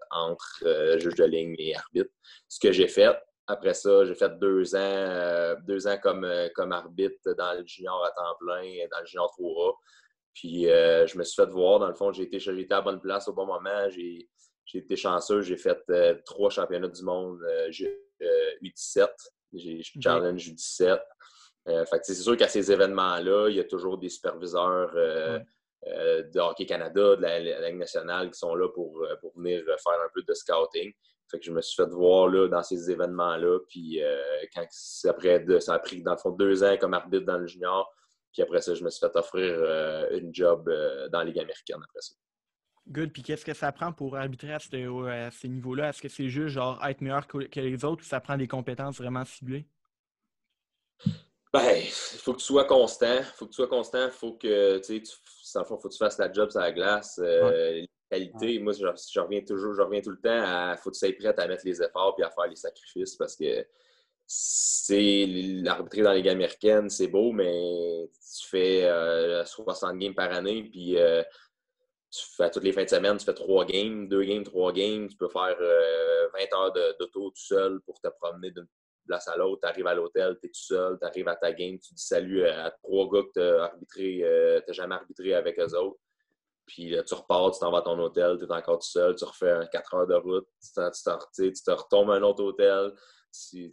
entre 0.09 0.97
juge 0.97 1.13
de 1.13 1.23
ligne 1.23 1.53
et 1.59 1.75
arbitre. 1.75 2.09
Ce 2.47 2.59
que 2.59 2.71
j'ai 2.71 2.87
fait. 2.87 3.15
Après 3.51 3.73
ça, 3.73 4.05
j'ai 4.05 4.15
fait 4.15 4.37
deux 4.39 4.75
ans, 4.75 5.55
deux 5.67 5.87
ans 5.87 5.97
comme, 6.01 6.27
comme 6.55 6.71
arbitre 6.71 7.33
dans 7.37 7.57
le 7.57 7.65
junior 7.65 8.03
à 8.05 8.11
temps 8.11 8.35
plein, 8.39 8.63
dans 8.91 8.99
le 8.99 9.05
junior 9.05 9.33
3A. 9.39 9.73
Puis 10.33 10.63
je 10.63 11.17
me 11.17 11.23
suis 11.23 11.35
fait 11.35 11.49
voir, 11.49 11.79
dans 11.79 11.87
le 11.87 11.93
fond, 11.93 12.11
j'ai 12.11 12.23
été, 12.23 12.37
été, 12.37 12.73
à 12.73 12.77
la 12.77 12.81
bonne 12.81 13.01
place 13.01 13.27
au 13.27 13.33
bon 13.33 13.45
moment. 13.45 13.89
J'ai 13.89 14.29
j'ai 14.71 14.79
été 14.79 14.95
chanceux, 14.95 15.41
j'ai 15.41 15.57
fait 15.57 15.79
euh, 15.89 16.15
trois 16.25 16.49
championnats 16.49 16.87
du 16.87 17.03
monde 17.03 17.41
U17. 17.69 19.01
Euh, 19.01 19.07
j'ai 19.53 19.81
challenge 20.01 20.47
U17. 20.47 20.99
Euh, 21.67 21.85
c'est 22.03 22.13
sûr 22.13 22.37
qu'à 22.37 22.47
ces 22.47 22.71
événements-là, 22.71 23.49
il 23.49 23.57
y 23.57 23.59
a 23.59 23.65
toujours 23.65 23.97
des 23.97 24.09
superviseurs 24.09 24.93
de 25.85 26.39
Hockey 26.39 26.65
Canada, 26.65 27.15
de 27.15 27.21
la, 27.21 27.39
Ligue 27.69 27.79
nationale 27.79 28.31
qui 28.31 28.39
sont 28.39 28.55
là 28.55 28.69
pour, 28.69 29.05
pour 29.19 29.33
venir 29.35 29.63
faire 29.65 30.01
un 30.01 30.09
peu 30.13 30.23
de 30.23 30.33
scouting. 30.33 30.91
Fait 31.31 31.39
que 31.39 31.45
je 31.45 31.51
me 31.51 31.61
suis 31.61 31.75
fait 31.75 31.89
voir 31.89 32.27
là, 32.27 32.47
dans 32.47 32.61
ces 32.61 32.91
événements-là. 32.91 33.59
Puis 33.69 34.01
quand, 34.53 34.65
après, 35.09 35.45
ça 35.59 35.73
a 35.73 35.79
pris 35.79 36.03
dans 36.03 36.11
le 36.11 36.17
fond 36.17 36.31
deux 36.31 36.63
ans 36.63 36.75
comme 36.79 36.93
arbitre 36.93 37.25
dans 37.25 37.37
le 37.37 37.47
junior. 37.47 37.89
Puis 38.33 38.41
après 38.41 38.61
ça, 38.61 38.73
je 38.73 38.83
me 38.83 38.89
suis 38.89 38.99
fait 38.99 39.15
offrir 39.15 39.55
une 40.11 40.33
job 40.33 40.69
dans 41.11 41.19
la 41.19 41.25
Ligue 41.25 41.39
américaine 41.39 41.79
après 41.83 42.01
ça. 42.01 42.15
Good. 42.87 43.13
Puis 43.13 43.23
qu'est-ce 43.23 43.45
que 43.45 43.53
ça 43.53 43.71
prend 43.71 43.93
pour 43.93 44.17
arbitrer 44.17 44.53
à 44.53 44.59
ce, 44.59 45.47
niveau-là? 45.47 45.89
Est-ce 45.89 46.01
que 46.01 46.09
c'est 46.09 46.29
juste 46.29 46.55
genre 46.55 46.83
être 46.85 47.01
meilleur 47.01 47.27
que, 47.27 47.37
les 47.59 47.85
autres 47.85 48.03
ou 48.03 48.05
ça 48.05 48.19
prend 48.19 48.37
des 48.37 48.47
compétences 48.47 48.97
vraiment 48.97 49.23
ciblées? 49.25 49.67
Ben, 51.53 51.75
il 51.75 51.89
faut 51.89 52.33
que 52.33 52.39
tu 52.39 52.45
sois 52.45 52.65
constant. 52.65 53.17
Il 53.17 53.23
faut 53.23 53.45
que 53.45 53.51
tu 53.51 53.55
sois 53.55 53.67
constant. 53.67 54.05
Il 54.05 54.11
faut 54.11 54.33
que 54.33 54.77
tu, 54.79 55.03
faut 55.65 55.77
que 55.77 55.87
tu 55.89 55.97
fasses 55.97 56.17
la 56.17 56.31
job 56.31 56.49
sur 56.49 56.61
la 56.61 56.71
glace. 56.71 57.19
Euh, 57.21 57.83
qualité, 58.09 58.59
moi, 58.59 58.73
je, 58.73 59.19
reviens 59.19 59.41
toujours, 59.41 59.73
je 59.73 59.81
reviens 59.81 60.01
tout 60.01 60.11
le 60.11 60.19
temps 60.21 60.29
à 60.43 60.75
faut 60.77 60.91
que 60.91 60.95
tu 60.95 60.99
sois 60.99 61.13
prêt 61.13 61.33
à 61.37 61.47
mettre 61.47 61.65
les 61.65 61.81
efforts 61.81 62.15
et 62.19 62.23
à 62.23 62.29
faire 62.29 62.47
les 62.47 62.55
sacrifices 62.55 63.15
parce 63.15 63.35
que 63.35 63.65
c'est 64.27 65.25
l'arbitrer 65.27 66.03
dans 66.03 66.13
les 66.13 66.21
games 66.21 66.37
américaines, 66.37 66.89
c'est 66.89 67.07
beau, 67.07 67.31
mais 67.31 68.09
tu 68.13 68.47
fais 68.47 68.89
60 69.45 69.93
euh, 69.93 69.97
games 69.97 70.15
par 70.15 70.31
année, 70.31 70.63
puis 70.63 70.97
euh, 70.97 71.21
tu 72.09 72.21
fais 72.37 72.49
toutes 72.49 72.63
les 72.63 72.71
fins 72.71 72.83
de 72.83 72.89
semaine, 72.89 73.17
tu 73.17 73.25
fais 73.25 73.33
trois 73.33 73.65
games, 73.65 74.07
deux 74.07 74.23
games, 74.23 74.43
trois 74.43 74.71
games, 74.71 75.07
tu 75.09 75.17
peux 75.17 75.27
faire 75.27 75.55
20 75.57 75.61
euh, 75.61 76.55
heures 76.55 76.73
d'auto 76.97 77.29
tout 77.29 77.31
seul 77.35 77.81
pour 77.81 77.99
te 77.99 78.07
promener 78.21 78.51
d'une 78.51 78.67
place 79.05 79.27
à 79.27 79.37
l'autre, 79.37 79.61
tu 79.61 79.67
arrives 79.67 79.87
à 79.87 79.93
l'hôtel, 79.93 80.37
tu 80.39 80.47
es 80.47 80.49
tout 80.49 80.61
seul, 80.61 80.97
tu 80.99 81.05
arrives 81.05 81.27
à 81.27 81.35
ta 81.35 81.51
game, 81.51 81.77
tu 81.79 81.93
dis 81.93 82.03
salut 82.03 82.45
à 82.45 82.71
trois 82.71 83.09
gars 83.09 83.23
que 83.23 83.31
tu 83.93 84.19
n'as 84.19 84.27
euh, 84.27 84.61
jamais 84.69 84.95
arbitré 84.95 85.33
avec 85.33 85.59
eux 85.59 85.75
autres. 85.75 85.99
Puis 86.65 86.95
tu 87.05 87.13
repars, 87.13 87.51
tu 87.51 87.59
t'en 87.59 87.71
vas 87.71 87.79
à 87.79 87.81
ton 87.81 87.99
hôtel, 87.99 88.37
tu 88.37 88.45
es 88.45 88.51
encore 88.51 88.79
tout 88.79 88.87
seul, 88.87 89.15
tu 89.15 89.25
refais 89.25 89.53
4 89.71 89.93
heures 89.93 90.07
de 90.07 90.15
route, 90.15 90.47
tu, 90.61 90.71
te, 90.73 91.71
retombes 91.71 92.11
à 92.11 92.15
un 92.15 92.21
autre 92.21 92.43
hôtel. 92.43 92.93
Il 93.53 93.71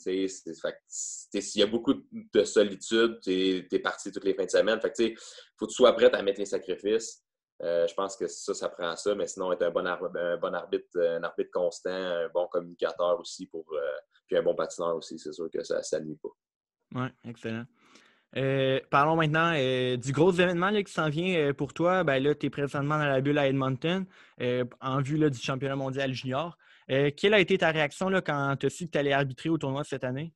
y 1.54 1.62
a 1.62 1.66
beaucoup 1.66 1.94
de 1.94 2.44
solitude, 2.44 3.20
tu 3.22 3.68
es, 3.70 3.78
parti 3.78 4.10
toutes 4.10 4.24
les 4.24 4.34
fins 4.34 4.46
de 4.46 4.50
semaine. 4.50 4.80
Il 4.98 5.16
faut 5.56 5.66
que 5.66 5.70
tu 5.70 5.76
sois 5.76 5.92
prêt 5.94 6.12
à 6.12 6.22
mettre 6.22 6.40
les 6.40 6.46
sacrifices. 6.46 7.24
Euh, 7.62 7.86
je 7.88 7.94
pense 7.94 8.16
que 8.16 8.26
ça, 8.28 8.54
ça 8.54 8.68
prend 8.68 8.94
ça, 8.96 9.14
mais 9.14 9.26
sinon, 9.26 9.52
être 9.52 9.62
un 9.62 9.70
bon, 9.70 9.84
arbitre, 9.86 11.00
un 11.00 11.22
arbitre 11.22 11.50
constant, 11.52 11.90
un 11.90 12.28
bon 12.28 12.46
communicateur 12.46 13.18
aussi, 13.18 13.46
pour, 13.46 13.66
euh, 13.72 13.80
puis 14.26 14.36
un 14.36 14.42
bon 14.42 14.54
patineur 14.54 14.94
aussi, 14.96 15.18
c'est 15.18 15.32
sûr 15.32 15.50
que 15.50 15.62
ça 15.64 16.00
ne 16.00 16.06
nuit 16.06 16.18
pas. 16.22 16.28
Oui, 16.94 17.08
excellent. 17.24 17.64
Euh, 18.36 18.78
parlons 18.90 19.16
maintenant 19.16 19.54
du 19.54 20.12
gros 20.12 20.30
événement 20.30 20.70
qui 20.82 20.92
s'en 20.92 21.08
vient 21.08 21.52
pour 21.54 21.72
toi. 21.72 22.04
Ben, 22.04 22.22
là, 22.22 22.34
tu 22.34 22.46
es 22.46 22.50
présentement 22.50 22.98
dans 22.98 23.06
la 23.06 23.20
bulle 23.20 23.38
à 23.38 23.48
Edmonton 23.48 24.04
en 24.80 25.00
vue 25.00 25.16
là, 25.16 25.30
du 25.30 25.38
championnat 25.38 25.76
mondial 25.76 26.12
junior. 26.12 26.56
quelle 26.86 27.34
a 27.34 27.40
été 27.40 27.58
ta 27.58 27.70
réaction 27.70 28.08
là, 28.10 28.20
quand 28.20 28.56
tu 28.60 28.66
as 28.66 28.70
su 28.70 28.86
que 28.86 28.92
tu 28.92 28.98
allais 28.98 29.14
arbitrer 29.14 29.48
au 29.48 29.58
tournoi 29.58 29.82
cette 29.82 30.04
année? 30.04 30.32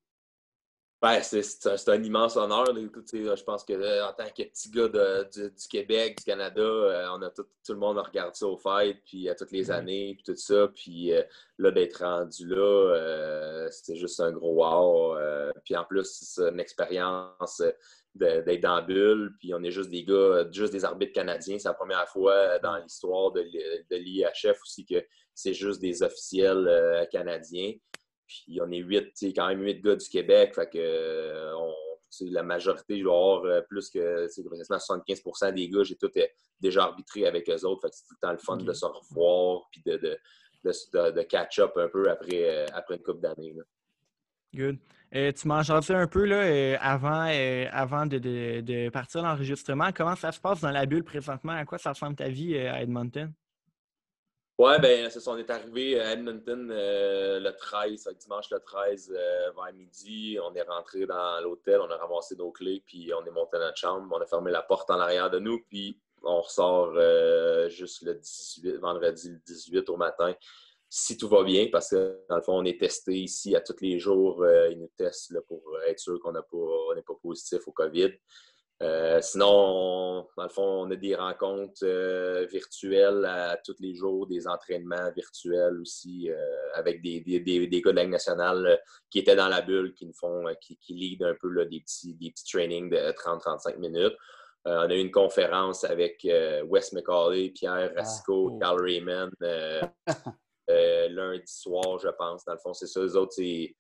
Ben, 1.03 1.21
c'est 1.21 1.89
un, 1.89 2.01
immense 2.01 2.37
honneur. 2.37 2.67
je 2.77 3.43
pense 3.43 3.65
que 3.65 3.73
euh, 3.73 4.07
en 4.07 4.13
tant 4.13 4.27
que 4.27 4.45
petit 4.45 4.71
gars 4.71 4.87
du, 4.87 5.51
Québec, 5.69 6.19
du 6.19 6.25
Canada, 6.25 6.63
euh, 6.63 7.09
on 7.11 7.23
a 7.23 7.31
tout, 7.31 7.45
le 7.71 7.75
monde 7.75 7.99
a 7.99 8.03
regardé 8.03 8.35
ça 8.35 8.47
au 8.47 8.57
fait, 8.57 8.97
puis 9.05 9.29
à 9.29 9.35
toutes 9.35 9.51
les 9.51 9.73
années, 9.73 10.15
puis 10.15 10.23
tout 10.23 10.41
ça. 10.41 10.69
Puis 10.69 11.13
euh, 11.13 11.25
là, 11.59 11.73
d'être 11.73 12.05
rendu 12.05 12.47
là, 12.47 13.67
c'était 13.73 13.97
juste 13.97 14.21
un 14.21 14.31
gros 14.31 14.65
wow. 14.65 15.17
puis 15.65 15.75
en 15.75 15.83
plus, 15.83 16.05
c'est 16.05 16.49
une 16.49 16.61
expérience 16.61 17.61
d'être 18.15 18.61
dans 18.61 18.77
la 18.77 18.83
bulle. 18.83 19.35
Puis 19.41 19.53
on 19.55 19.63
est 19.65 19.73
juste 19.73 19.91
des 19.91 20.05
gars, 20.05 20.47
juste 20.53 20.73
des 20.73 20.85
arbitres 20.85 21.15
canadiens. 21.15 21.59
C'est 21.59 21.69
la 21.69 21.75
première 21.75 22.09
fois 22.09 22.61
dans 22.61 22.77
l'histoire 22.77 23.33
de, 23.33 23.43
de 23.43 23.97
l'IHF 23.97 24.63
aussi 24.63 24.87
que 24.87 25.05
c'est 25.35 25.55
juste 25.55 25.81
des 25.81 26.05
officiels 26.05 27.09
canadiens. 27.11 27.73
Puis 28.45 28.61
on 28.61 28.71
est 28.71 28.79
huit, 28.79 29.13
quand 29.35 29.49
même 29.49 29.63
huit 29.63 29.81
gars 29.83 29.97
du 29.97 30.09
Québec. 30.09 30.55
Fait 30.55 30.69
que 30.69 30.79
euh, 30.79 31.53
la 32.23 32.43
majorité, 32.43 32.99
je 32.99 33.05
vais 33.05 33.11
avoir 33.11 33.45
euh, 33.45 33.61
plus 33.63 33.91
que 33.91 34.27
75% 34.27 35.55
des 35.55 35.69
gars, 35.69 35.83
j'ai 35.83 35.97
tout 35.97 36.11
euh, 36.17 36.27
déjà 36.61 36.85
arbitré 36.85 37.27
avec 37.27 37.49
eux 37.49 37.65
autres. 37.65 37.83
Fait 37.83 37.91
que 37.91 37.97
c'est 37.97 38.07
tout 38.07 38.15
le 38.21 38.27
temps 38.27 38.33
le 38.33 38.39
fun 38.39 38.57
de 38.57 38.73
se 38.73 38.85
revoir 38.85 39.63
puis 39.71 39.83
de, 39.85 39.97
de, 39.97 41.23
catch-up 41.23 41.73
un 41.77 41.89
peu 41.89 42.11
après, 42.11 42.67
après 42.73 42.97
une 42.97 43.03
couple 43.03 43.21
d'années. 43.21 43.55
Good. 44.55 44.79
tu 45.13 45.49
m'en 45.49 45.61
un 45.61 46.07
peu 46.07 46.25
là, 46.25 46.79
avant, 46.81 47.27
avant 47.73 48.07
de, 48.07 48.89
partir 48.91 49.23
l'enregistrement. 49.23 49.91
Comment 49.95 50.17
ça 50.17 50.31
se 50.33 50.41
passe 50.41 50.61
dans 50.61 50.71
la 50.71 50.87
bulle 50.87 51.05
présentement? 51.05 51.53
À 51.53 51.65
quoi 51.65 51.79
ça 51.79 51.93
ressemble 51.93 52.17
ta 52.17 52.29
vie 52.29 52.57
à 52.59 52.83
Edmonton? 52.83 53.33
Ouais, 54.63 54.79
ben 54.79 55.11
c'est. 55.11 55.27
On 55.27 55.37
est 55.37 55.51
arrivé 55.51 55.99
à 55.99 56.13
Edmonton 56.13 56.71
euh, 56.71 57.41
le 57.41 57.51
13, 57.51 58.09
dimanche 58.21 58.49
le 58.53 58.61
13 58.61 59.13
euh, 59.13 59.51
vers 59.57 59.73
midi. 59.75 60.39
On 60.41 60.55
est 60.55 60.63
rentré 60.63 61.05
dans 61.05 61.41
l'hôtel, 61.41 61.81
on 61.81 61.91
a 61.91 61.97
ramassé 61.97 62.37
nos 62.37 62.53
clés, 62.53 62.81
puis 62.87 63.11
on 63.13 63.27
est 63.27 63.33
monté 63.33 63.59
dans 63.59 63.65
notre 63.65 63.77
chambre. 63.77 64.07
On 64.17 64.21
a 64.21 64.27
fermé 64.27 64.53
la 64.53 64.63
porte 64.63 64.89
en 64.91 65.01
arrière 65.01 65.31
de 65.31 65.41
nous, 65.41 65.65
puis 65.69 66.01
on 66.23 66.43
ressort 66.43 66.95
juste 67.71 68.03
le 68.03 68.15
18, 68.15 68.77
vendredi 68.77 69.31
le 69.31 69.41
18 69.45 69.89
au 69.89 69.97
matin 69.97 70.33
si 70.89 71.17
tout 71.17 71.29
va 71.29 71.43
bien, 71.43 71.67
parce 71.73 71.91
que 71.91 72.21
dans 72.29 72.37
le 72.37 72.43
fond, 72.43 72.59
on 72.59 72.65
est 72.65 72.79
testé 72.79 73.15
ici 73.15 73.57
à 73.57 73.63
tous 73.63 73.81
les 73.81 73.99
jours. 73.99 74.47
ils 74.71 74.79
nous 74.79 74.91
testent 74.97 75.41
pour 75.49 75.61
être 75.89 75.99
sûr 75.99 76.21
qu'on 76.21 76.33
n'est 76.33 77.03
pas, 77.03 77.15
positif 77.21 77.67
au 77.67 77.73
COVID. 77.73 78.13
Euh, 78.83 79.21
sinon, 79.21 80.27
dans 80.37 80.43
le 80.43 80.49
fond, 80.49 80.87
on 80.87 80.91
a 80.91 80.97
des 80.97 81.15
rencontres 81.15 81.85
euh, 81.85 82.47
virtuelles 82.47 83.25
à, 83.25 83.57
tous 83.65 83.77
les 83.79 83.95
jours, 83.95 84.27
des 84.27 84.49
entraînements 84.49 85.11
virtuels 85.15 85.81
aussi 85.81 86.31
euh, 86.31 86.37
avec 86.75 87.01
des, 87.01 87.21
des, 87.21 87.41
des, 87.41 87.83
gars 87.83 87.93
de 87.93 87.97
la 87.97 88.07
nationale 88.07 88.81
qui 89.09 89.21
étaient 89.21 89.37
dans 89.37 89.49
la 89.49 89.61
bulle, 89.61 89.95
qui 89.95 90.07
nous 90.07 90.15
font, 90.15 90.45
qui, 90.61 90.77
qui 90.79 90.95
lead 90.95 91.23
un 91.23 91.35
peu 91.41 91.65
des, 91.67 91.81
petits, 91.81 92.15
des 92.15 92.31
petits 92.33 92.51
trainings 92.51 92.91
de 92.91 92.97
30-35 93.13 93.79
minutes. 93.79 94.17
on 94.65 94.91
a 94.91 94.95
eu 94.95 95.01
une 95.01 95.13
conférence 95.13 95.85
avec 95.85 96.27
Wes 96.67 96.93
McCauley, 96.93 97.51
Pierre 97.51 97.93
Rasco, 97.97 98.53
ah, 98.55 98.59
Carl 98.61 98.83
Raymond 98.83 99.31
lundi 100.69 101.53
soir, 101.53 101.99
je 101.99 102.09
pense. 102.09 102.45
Dans 102.45 102.55
le 102.55 102.59
fond, 102.59 102.73
c'est 102.73 102.87
ça. 102.87 103.01
Les 103.01 103.15
autres, 103.15 103.33
c'est 103.33 103.77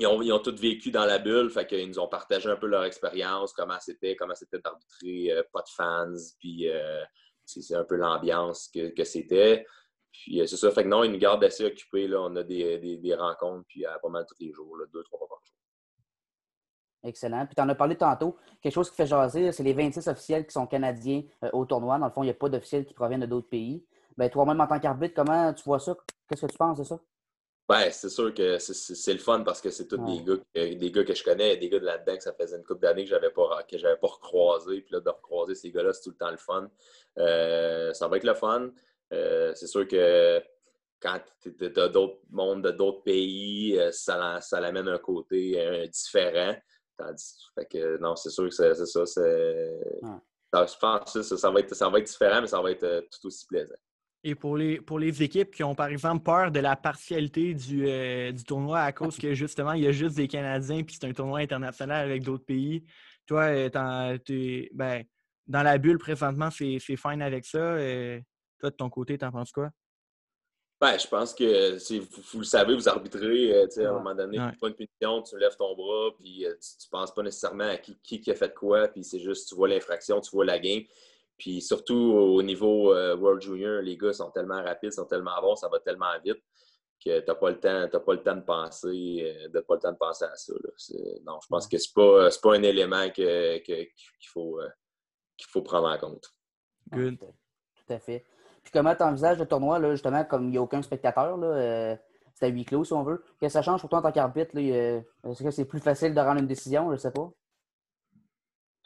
ils 0.00 0.32
ont, 0.32 0.38
tous 0.38 0.60
vécu 0.60 0.90
dans 0.90 1.04
la 1.04 1.18
bulle, 1.18 1.50
fait 1.50 1.66
qu'ils 1.66 1.88
nous 1.88 1.98
ont 1.98 2.08
partagé 2.08 2.48
un 2.48 2.56
peu 2.56 2.66
leur 2.66 2.84
expérience, 2.84 3.52
comment 3.52 3.78
c'était, 3.80 4.16
comment 4.16 4.34
c'était 4.34 4.58
d'arbitrer, 4.58 5.32
euh, 5.32 5.42
pas 5.52 5.62
de 5.62 5.68
fans, 5.68 6.34
puis 6.38 6.68
euh, 6.68 7.02
c'est 7.44 7.74
un 7.74 7.84
peu 7.84 7.96
l'ambiance 7.96 8.68
que, 8.68 9.04
c'était. 9.04 9.66
Puis 10.12 10.40
euh, 10.40 10.46
c'est 10.46 10.56
ça, 10.56 10.70
fait 10.70 10.84
que 10.84 10.88
non, 10.88 11.04
ils 11.04 11.12
nous 11.12 11.18
gardent 11.18 11.44
assez 11.44 11.64
occupés, 11.64 12.08
là. 12.08 12.20
on 12.20 12.34
a 12.36 12.42
des, 12.42 13.16
rencontres, 13.18 13.64
puis 13.68 13.84
pas 14.02 14.08
mal 14.08 14.24
tous 14.28 14.42
les 14.42 14.52
jours, 14.52 14.76
deux, 14.92 15.02
trois 15.04 15.18
fois 15.18 15.28
par 15.28 15.38
jour. 15.44 15.54
Excellent. 17.04 17.46
Puis 17.46 17.54
tu 17.54 17.62
en 17.62 17.68
as 17.68 17.74
parlé 17.74 17.96
tantôt, 17.96 18.36
quelque 18.60 18.72
chose 18.72 18.90
qui 18.90 18.96
fait 18.96 19.06
jaser, 19.06 19.52
c'est 19.52 19.62
les 19.62 19.72
26 19.72 20.08
officiels 20.08 20.46
qui 20.46 20.52
sont 20.52 20.66
canadiens 20.66 21.22
au 21.52 21.64
tournoi. 21.64 21.98
Dans 21.98 22.06
le 22.06 22.12
fond, 22.12 22.22
il 22.22 22.26
n'y 22.26 22.32
a 22.32 22.34
pas 22.34 22.48
d'officiels 22.48 22.84
qui 22.84 22.94
proviennent 22.94 23.20
de 23.20 23.26
d'autres 23.26 23.48
pays. 23.48 23.84
Ben, 24.16 24.28
toi-même, 24.28 24.60
en 24.60 24.66
tant 24.66 24.80
qu'arbitre, 24.80 25.14
comment 25.14 25.54
tu 25.54 25.62
vois 25.62 25.78
ça? 25.78 25.96
Qu'est-ce 26.28 26.44
que 26.44 26.50
tu 26.50 26.58
penses 26.58 26.78
de 26.78 26.84
ça? 26.84 26.98
Ben, 27.68 27.90
c'est 27.90 28.08
sûr 28.08 28.32
que 28.32 28.58
c'est 28.58 29.12
le 29.12 29.18
fun 29.18 29.42
parce 29.42 29.60
que 29.60 29.68
c'est 29.68 29.86
tous 29.86 29.98
des, 29.98 30.22
gars, 30.22 30.38
des 30.54 30.90
gars 30.90 31.04
que 31.04 31.14
je 31.14 31.22
connais, 31.22 31.58
des 31.58 31.68
gars 31.68 31.78
de 31.78 31.84
là-dedans 31.84 32.16
que 32.16 32.22
ça 32.22 32.32
faisait 32.32 32.56
une 32.56 32.64
couple 32.64 32.80
d'années 32.80 33.04
que 33.04 33.10
j'avais 33.10 33.28
pas 33.28 33.62
que 33.70 33.76
j'avais 33.76 33.98
pas 33.98 34.06
recroisé. 34.06 34.80
Puis 34.80 34.94
là, 34.94 35.00
de 35.00 35.10
recroiser 35.10 35.54
ces 35.54 35.70
gars-là, 35.70 35.92
c'est 35.92 36.04
tout 36.04 36.10
le 36.10 36.16
temps 36.16 36.30
le 36.30 36.38
fun. 36.38 36.70
Euh, 37.18 37.92
ça 37.92 38.08
va 38.08 38.16
être 38.16 38.24
le 38.24 38.32
fun. 38.32 38.70
Euh, 39.12 39.52
c'est 39.54 39.66
sûr 39.66 39.86
que 39.86 40.42
quand 40.98 41.20
tu 41.42 41.54
as 41.76 41.88
d'autres 41.88 42.20
mondes 42.30 42.64
de 42.64 42.70
d'autres 42.70 43.02
pays, 43.02 43.78
euh, 43.78 43.92
ça, 43.92 44.40
ça 44.40 44.60
l'amène 44.60 44.88
un 44.88 44.98
côté 44.98 45.88
différent. 45.92 46.56
fait 47.54 47.66
que 47.66 47.98
non, 47.98 48.16
c'est 48.16 48.30
sûr 48.30 48.48
que 48.48 48.50
c'est 48.50 48.74
ça. 48.74 49.04
Je 49.04 50.78
pense 50.78 51.12
que 51.12 51.22
ça, 51.22 51.36
ça, 51.36 51.50
va 51.50 51.60
être, 51.60 51.74
ça 51.74 51.90
va 51.90 51.98
être 51.98 52.06
différent, 52.06 52.40
mais 52.40 52.46
ça 52.46 52.62
va 52.62 52.70
être 52.70 53.04
tout 53.10 53.26
aussi 53.26 53.46
plaisant. 53.46 53.76
Et 54.24 54.34
pour 54.34 54.56
les, 54.56 54.80
pour 54.80 54.98
les 54.98 55.22
équipes 55.22 55.54
qui 55.54 55.62
ont, 55.62 55.76
par 55.76 55.86
exemple, 55.86 56.24
peur 56.24 56.50
de 56.50 56.58
la 56.58 56.74
partialité 56.74 57.54
du, 57.54 57.86
euh, 57.86 58.32
tournoi 58.46 58.80
à 58.80 58.92
cause 58.92 59.16
que, 59.16 59.32
justement, 59.32 59.74
il 59.74 59.84
y 59.84 59.86
a 59.86 59.92
juste 59.92 60.16
des 60.16 60.26
Canadiens 60.26 60.82
puis 60.82 60.96
c'est 61.00 61.06
un 61.06 61.12
tournoi 61.12 61.38
international 61.40 62.04
avec 62.04 62.24
d'autres 62.24 62.44
pays, 62.44 62.84
toi, 63.26 63.42
euh, 63.42 64.18
ben, 64.72 65.04
dans 65.46 65.62
la 65.62 65.78
bulle, 65.78 65.98
présentement, 65.98 66.50
c'est 66.50 66.78
fine 66.78 67.22
avec 67.22 67.44
ça. 67.44 67.58
Euh, 67.58 68.20
toi, 68.58 68.70
de 68.70 68.74
ton 68.74 68.90
côté, 68.90 69.18
t'en 69.18 69.30
penses 69.30 69.52
quoi? 69.52 69.70
Ben, 70.80 70.96
je 70.98 71.06
pense 71.06 71.34
que 71.34 71.76
vous, 72.32 72.38
le 72.38 72.44
savez, 72.44 72.74
vous 72.74 72.88
arbitrez, 72.88 73.62
à 73.62 73.66
un 73.88 73.92
moment 73.92 74.14
donné, 74.14 74.38
ouais. 74.38 74.52
pas 74.60 74.68
une 74.68 74.74
punition, 74.74 75.22
tu 75.22 75.38
lèves 75.38 75.56
ton 75.56 75.74
bras, 75.74 76.10
puis 76.16 76.44
tu, 76.44 76.46
ne 76.46 76.90
penses 76.90 77.12
pas 77.12 77.22
nécessairement 77.22 77.68
à 77.68 77.76
qui, 77.76 77.96
qui, 78.20 78.30
a 78.30 78.34
fait 78.34 78.54
quoi, 78.54 78.88
puis 78.88 79.04
c'est 79.04 79.18
juste, 79.18 79.48
tu 79.48 79.54
vois 79.54 79.68
l'infraction, 79.68 80.20
tu 80.20 80.30
vois 80.30 80.44
la 80.44 80.58
game. 80.58 80.82
Puis 81.38 81.62
surtout 81.62 81.94
au 81.94 82.42
niveau 82.42 82.92
euh, 82.92 83.16
World 83.16 83.40
Junior, 83.40 83.80
les 83.80 83.96
gars 83.96 84.12
sont 84.12 84.30
tellement 84.30 84.62
rapides, 84.62 84.92
sont 84.92 85.06
tellement 85.06 85.40
bons, 85.40 85.54
ça 85.54 85.68
va 85.68 85.78
tellement 85.78 86.18
vite 86.22 86.42
que 87.02 87.20
tu 87.20 87.26
n'as 87.28 87.34
pas 87.36 87.50
le 87.50 87.60
temps, 87.60 88.00
pas 88.00 88.12
le 88.12 88.22
temps 88.22 88.34
de 88.34 88.40
penser, 88.40 89.22
euh, 89.22 89.48
de 89.48 89.60
pas 89.60 89.74
le 89.74 89.80
temps 89.80 89.92
de 89.92 89.96
penser 89.96 90.24
à 90.24 90.34
ça. 90.34 90.52
Non, 91.24 91.38
je 91.40 91.46
pense 91.46 91.68
que 91.68 91.78
c'est 91.78 91.94
pas, 91.94 92.28
pas 92.42 92.56
un 92.56 92.62
élément 92.64 93.08
qu'il 93.10 93.62
faut, 94.26 94.60
euh, 94.60 94.68
qu'il 95.36 95.48
faut 95.48 95.62
prendre 95.62 95.88
en 95.88 95.96
compte. 95.96 96.28
Good. 96.90 97.18
Tout 97.18 97.92
à 97.92 98.00
fait. 98.00 98.24
Puis 98.64 98.72
comment 98.72 98.96
tu 98.96 99.04
envisages 99.04 99.38
le 99.38 99.46
tournoi, 99.46 99.78
là, 99.78 99.92
justement, 99.92 100.24
comme 100.24 100.46
il 100.46 100.50
n'y 100.50 100.58
a 100.58 100.62
aucun 100.62 100.82
spectateur, 100.82 101.38
c'est 102.34 102.46
à 102.46 102.48
huis 102.48 102.64
clos 102.64 102.82
si 102.82 102.92
on 102.92 103.04
veut. 103.04 103.22
Qu'est-ce 103.38 103.54
que 103.54 103.60
ça 103.60 103.62
change 103.62 103.80
pour 103.80 103.90
toi 103.90 104.00
en 104.00 104.02
tant 104.02 104.12
qu'arbitre? 104.12 104.56
Est-ce 104.58 105.42
que 105.42 105.50
c'est 105.52 105.66
plus 105.66 105.80
facile 105.80 106.14
de 106.14 106.20
rendre 106.20 106.40
une 106.40 106.48
décision? 106.48 106.88
Je 106.88 106.94
ne 106.94 106.96
sais 106.96 107.12
pas. 107.12 107.30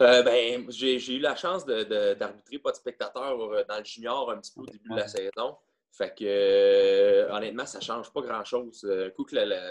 Euh, 0.02 0.22
ben, 0.22 0.66
j'ai 0.68 1.14
eu 1.14 1.20
la 1.20 1.36
chance 1.36 1.64
d'arbitrer 1.64 2.58
pas 2.58 2.72
de 2.72 2.76
spectateurs 2.76 3.40
euh, 3.40 3.64
dans 3.68 3.78
le 3.78 3.84
junior 3.84 4.30
un 4.32 4.38
petit 4.38 4.52
peu 4.52 4.62
au 4.62 4.66
début 4.66 4.88
de 4.90 4.96
la 4.96 5.06
saison. 5.06 5.56
Fait 5.92 6.12
que, 6.18 6.24
euh, 6.24 7.32
honnêtement, 7.32 7.66
ça 7.66 7.80
change 7.80 8.12
pas 8.12 8.22
grand-chose. 8.22 8.86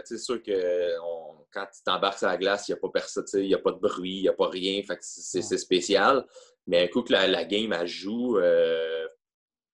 c'est 0.05 0.17
sûr 0.17 0.41
que 0.41 0.95
quand 1.51 1.65
tu 1.65 1.83
t'embarques 1.83 2.19
sur 2.19 2.27
la 2.27 2.38
glace, 2.38 2.67
il 2.67 2.71
n'y 2.71 2.77
a 2.77 2.79
pas 2.79 2.89
personne, 2.89 3.25
il 3.33 3.47
n'y 3.47 3.55
a 3.55 3.59
pas 3.59 3.71
de 3.71 3.79
bruit, 3.79 4.17
il 4.17 4.21
n'y 4.21 4.29
a 4.29 4.33
pas 4.33 4.47
rien. 4.47 4.81
Fait 4.83 4.95
que 4.95 5.03
c'est 5.03 5.57
spécial. 5.57 6.25
Mais 6.67 6.83
un 6.83 6.88
coup 6.88 7.01
que 7.01 7.11
la, 7.11 7.43
game, 7.43 7.73
elle 7.73 7.88
joue, 7.88 8.39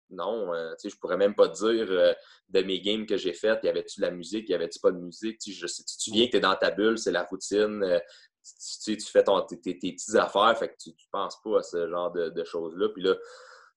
non, 0.10 0.54
je 0.82 0.96
pourrais 0.96 1.18
même 1.18 1.36
pas 1.36 1.50
dire 1.50 2.16
de 2.50 2.62
mes 2.62 2.80
games 2.80 3.06
que 3.06 3.18
j'ai 3.18 3.34
faites, 3.34 3.60
y 3.64 3.68
avait-tu 3.68 4.00
de 4.00 4.06
la 4.06 4.12
musique, 4.12 4.48
y 4.48 4.54
avait-tu 4.54 4.80
pas 4.80 4.92
de 4.92 5.00
musique? 5.00 5.42
Je 5.46 5.68
sais, 5.68 5.84
tu 5.84 6.12
viens, 6.12 6.28
tu 6.28 6.38
es 6.38 6.40
dans 6.40 6.56
ta 6.56 6.72
bulle, 6.72 6.98
c'est 6.98 7.12
la 7.12 7.24
routine 7.26 7.84
tu, 8.84 8.98
tu 8.98 9.12
fais 9.12 9.24
tes, 9.24 9.74
petites 9.74 10.16
affaires, 10.16 10.58
fait 10.58 10.70
que 10.70 10.76
tu, 10.82 10.90
ne 10.90 10.96
penses 11.12 11.42
pas 11.44 11.60
à 11.60 11.64
ce 11.64 11.88
genre 11.90 12.12
de, 12.12 12.44
choses-là. 12.44 12.90
Puis 12.90 13.04
là, 13.04 13.16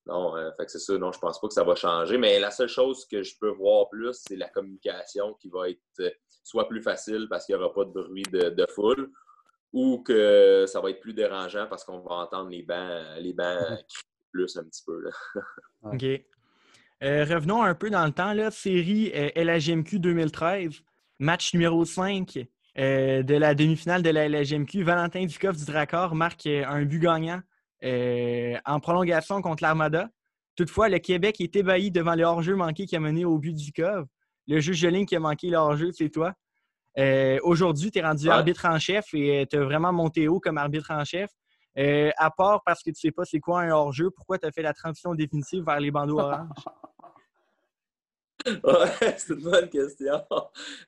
non, 0.07 0.37
euh, 0.37 0.50
fait 0.57 0.67
que 0.67 0.73
c'est 0.73 0.79
ça, 0.79 0.97
non, 0.99 1.12
je 1.12 1.19
pense 1.19 1.41
pas 1.41 1.49
que 1.49 1.55
ça 1.55 1.65
va 1.65 1.75
changer. 1.75 2.19
Mais 2.19 2.39
la 2.39 2.50
seule 2.50 2.69
chose 2.69 3.07
que 3.07 3.23
je 3.23 3.35
peux 3.39 3.50
voir 3.50 3.89
plus, 3.91 4.19
c'est 4.27 4.37
la 4.37 4.49
communication 4.49 5.35
qui 5.35 5.49
va 5.49 5.71
être 5.71 5.81
euh, 6.00 6.11
soit 6.43 6.69
plus 6.69 6.83
facile 6.83 7.27
parce 7.29 7.47
qu'il 7.47 7.57
n'y 7.57 7.62
aura 7.62 7.73
pas 7.73 7.85
de 7.85 7.91
bruit 7.91 8.23
de, 8.23 8.67
foule, 8.75 9.11
ou 9.73 10.03
que 10.03 10.65
ça 10.67 10.81
va 10.81 10.91
être 10.91 11.00
plus 11.00 11.15
dérangeant 11.15 11.67
parce 11.69 11.85
qu'on 11.85 12.00
va 12.00 12.17
entendre 12.17 12.50
les 12.50 12.62
bancs, 12.62 13.05
les 13.19 13.33
bancs 13.33 13.59
crier 13.89 14.17
plus 14.33 14.57
un 14.57 14.65
petit 14.65 14.83
peu. 14.87 15.00
Là. 15.00 15.11
OK. 15.93 16.05
Euh, 17.03 17.25
revenons 17.25 17.62
un 17.62 17.75
peu 17.75 17.89
dans 17.89 18.05
le 18.05 18.12
temps, 18.12 18.35
là, 18.35 18.50
série 18.50 19.11
LHMQ 19.35 20.00
2013, 20.00 20.83
match 21.19 21.55
numéro 21.55 21.85
5. 21.85 22.47
Euh, 22.79 23.23
de 23.23 23.35
la 23.35 23.55
demi-finale 23.55 24.03
de 24.03 24.11
la 24.11 24.29
LGMQ, 24.29 24.85
Valentin 24.85 25.25
Dukov 25.25 25.57
du 25.57 25.65
Dracor 25.65 26.15
marque 26.15 26.47
euh, 26.47 26.65
un 26.67 26.85
but 26.85 27.00
gagnant 27.00 27.41
euh, 27.83 28.57
en 28.65 28.79
prolongation 28.79 29.43
contre 29.43 29.62
l'Armada. 29.62 30.09
Toutefois, 30.55 30.89
le 30.89 30.99
Québec 30.99 31.41
est 31.41 31.57
ébahi 31.57 31.91
devant 31.91 32.15
le 32.15 32.23
hors-jeu 32.25 32.55
manqué 32.55 32.87
qui 32.87 32.95
a 32.95 33.00
mené 33.00 33.25
au 33.25 33.39
but 33.39 33.55
du 33.55 33.73
Cove. 33.73 34.07
Le 34.47 34.61
juge 34.61 34.83
de 34.83 34.89
ligne 34.89 35.07
qui 35.07 35.17
a 35.17 35.21
manqué 35.21 35.49
le 35.49 35.57
hors-jeu, 35.57 35.91
c'est 35.93 36.11
toi. 36.11 36.33
Aujourd'hui, 37.43 37.91
tu 37.91 37.99
es 37.99 38.03
rendu 38.03 38.29
arbitre 38.29 38.67
en 38.67 38.79
chef 38.79 39.07
et 39.15 39.47
tu 39.49 39.57
as 39.57 39.65
vraiment 39.65 39.93
monté 39.93 40.29
haut 40.29 40.41
comme 40.41 40.59
arbitre 40.59 40.91
en 40.91 41.05
chef. 41.05 41.31
à 41.77 42.31
part 42.37 42.62
parce 42.67 42.81
que 42.81 42.91
tu 42.91 42.97
ne 42.97 42.97
sais 42.97 43.11
pas 43.11 43.25
c'est 43.25 43.41
quoi 43.41 43.62
un 43.62 43.71
hors-jeu, 43.71 44.11
pourquoi 44.11 44.39
tu 44.39 44.47
as 44.47 44.50
fait 44.50 44.62
la 44.62 44.75
transition 44.75 45.15
définitive 45.15 45.65
vers 45.65 45.81
les 45.81 45.91
bandeaux 45.91 46.19
oranges? 46.19 46.49
ouais, 48.64 49.14
c'est 49.18 49.35
une 49.35 49.42
bonne 49.42 49.68
question. 49.68 50.25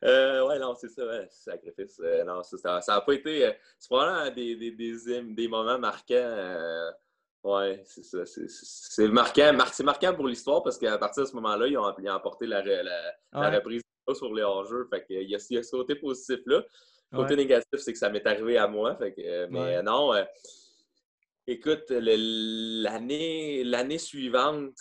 Euh, 0.04 0.47
ouais, 0.49 0.59
non, 0.59 0.75
c'est 0.75 0.88
ça, 0.88 1.06
ouais, 1.06 1.28
sacrifice. 1.30 2.00
Euh, 2.00 2.25
non, 2.25 2.42
ça 2.42 2.80
n'a 2.87 3.00
pas 3.00 3.12
été. 3.12 3.47
Euh, 3.47 3.52
c'est 3.78 3.88
probablement 3.88 4.35
des, 4.35 4.56
des, 4.56 4.73
des, 4.73 5.23
des, 5.23 5.49
moments 5.49 5.78
marquants. 5.78 6.14
Euh, 6.16 6.90
ouais, 7.44 7.82
c'est 7.87 8.04
ça. 8.04 8.25
C'est 8.26 9.06
marquant, 9.09 9.56
c'est 9.73 9.85
marquant 9.85 10.12
pour 10.14 10.26
l'histoire 10.26 10.62
parce 10.62 10.76
qu'à 10.78 10.99
partir 10.99 11.23
de 11.23 11.28
ce 11.28 11.35
moment-là, 11.37 11.68
ils 11.68 11.78
ont, 11.78 11.85
emporté 11.85 12.47
la, 12.47 12.62
la, 12.62 13.50
reprise 13.50 13.82
sur 14.12 14.35
les 14.35 14.42
hors-jeux. 14.42 14.88
Fait 14.90 15.04
qu'il 15.04 15.30
y, 15.30 15.37
a, 15.37 15.38
y 15.50 15.56
a 15.56 15.62
ce 15.62 15.71
côté 15.71 15.94
positif-là. 15.94 16.62
Le 17.12 17.18
côté 17.18 17.37
négatif, 17.37 17.78
c'est 17.78 17.92
que 17.92 17.99
ça 17.99 18.11
m'est 18.11 18.26
arrivé 18.26 18.59
à 18.59 18.66
moi. 18.66 18.97
Fait 18.97 19.12
que, 19.12 19.47
mais 19.47 19.82
non, 19.82 20.12
écoute, 21.47 21.90
l'année 21.90 23.64
suivante, 23.99 24.75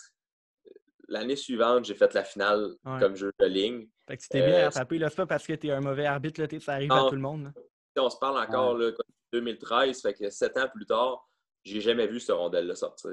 l'année 1.12 1.36
suivante, 1.36 1.84
j'ai 1.84 1.94
fait 1.94 2.12
la 2.14 2.24
finale 2.24 2.74
comme 2.84 3.14
jeu 3.14 3.32
de 3.38 3.46
ligne. 3.46 3.86
Fait 4.08 4.16
que 4.16 4.22
tu 4.22 4.28
t'es 4.28 4.44
bien 4.44 4.60
euh, 4.60 4.64
rattrapé, 4.64 4.98
là, 4.98 5.10
pas 5.10 5.26
parce 5.26 5.46
que 5.46 5.52
tu 5.52 5.68
es 5.68 5.70
un 5.70 5.80
mauvais 5.80 6.06
arbitre, 6.06 6.40
là, 6.40 6.48
ça 6.60 6.72
arrive 6.72 6.92
à 6.92 7.06
tout 7.08 7.14
le 7.14 7.20
monde. 7.20 7.52
On 7.96 8.10
se 8.10 8.18
parle 8.18 8.42
encore, 8.42 8.76
là, 8.76 8.90
2013, 9.32 10.00
fait 10.02 10.14
que 10.14 10.30
sept 10.30 10.56
ans 10.56 10.68
plus 10.74 10.86
tard, 10.86 11.28
j'ai 11.64 11.80
jamais 11.80 12.06
vu 12.06 12.18
ce 12.18 12.32
rondelle-là 12.32 12.74
sortir. 12.74 13.12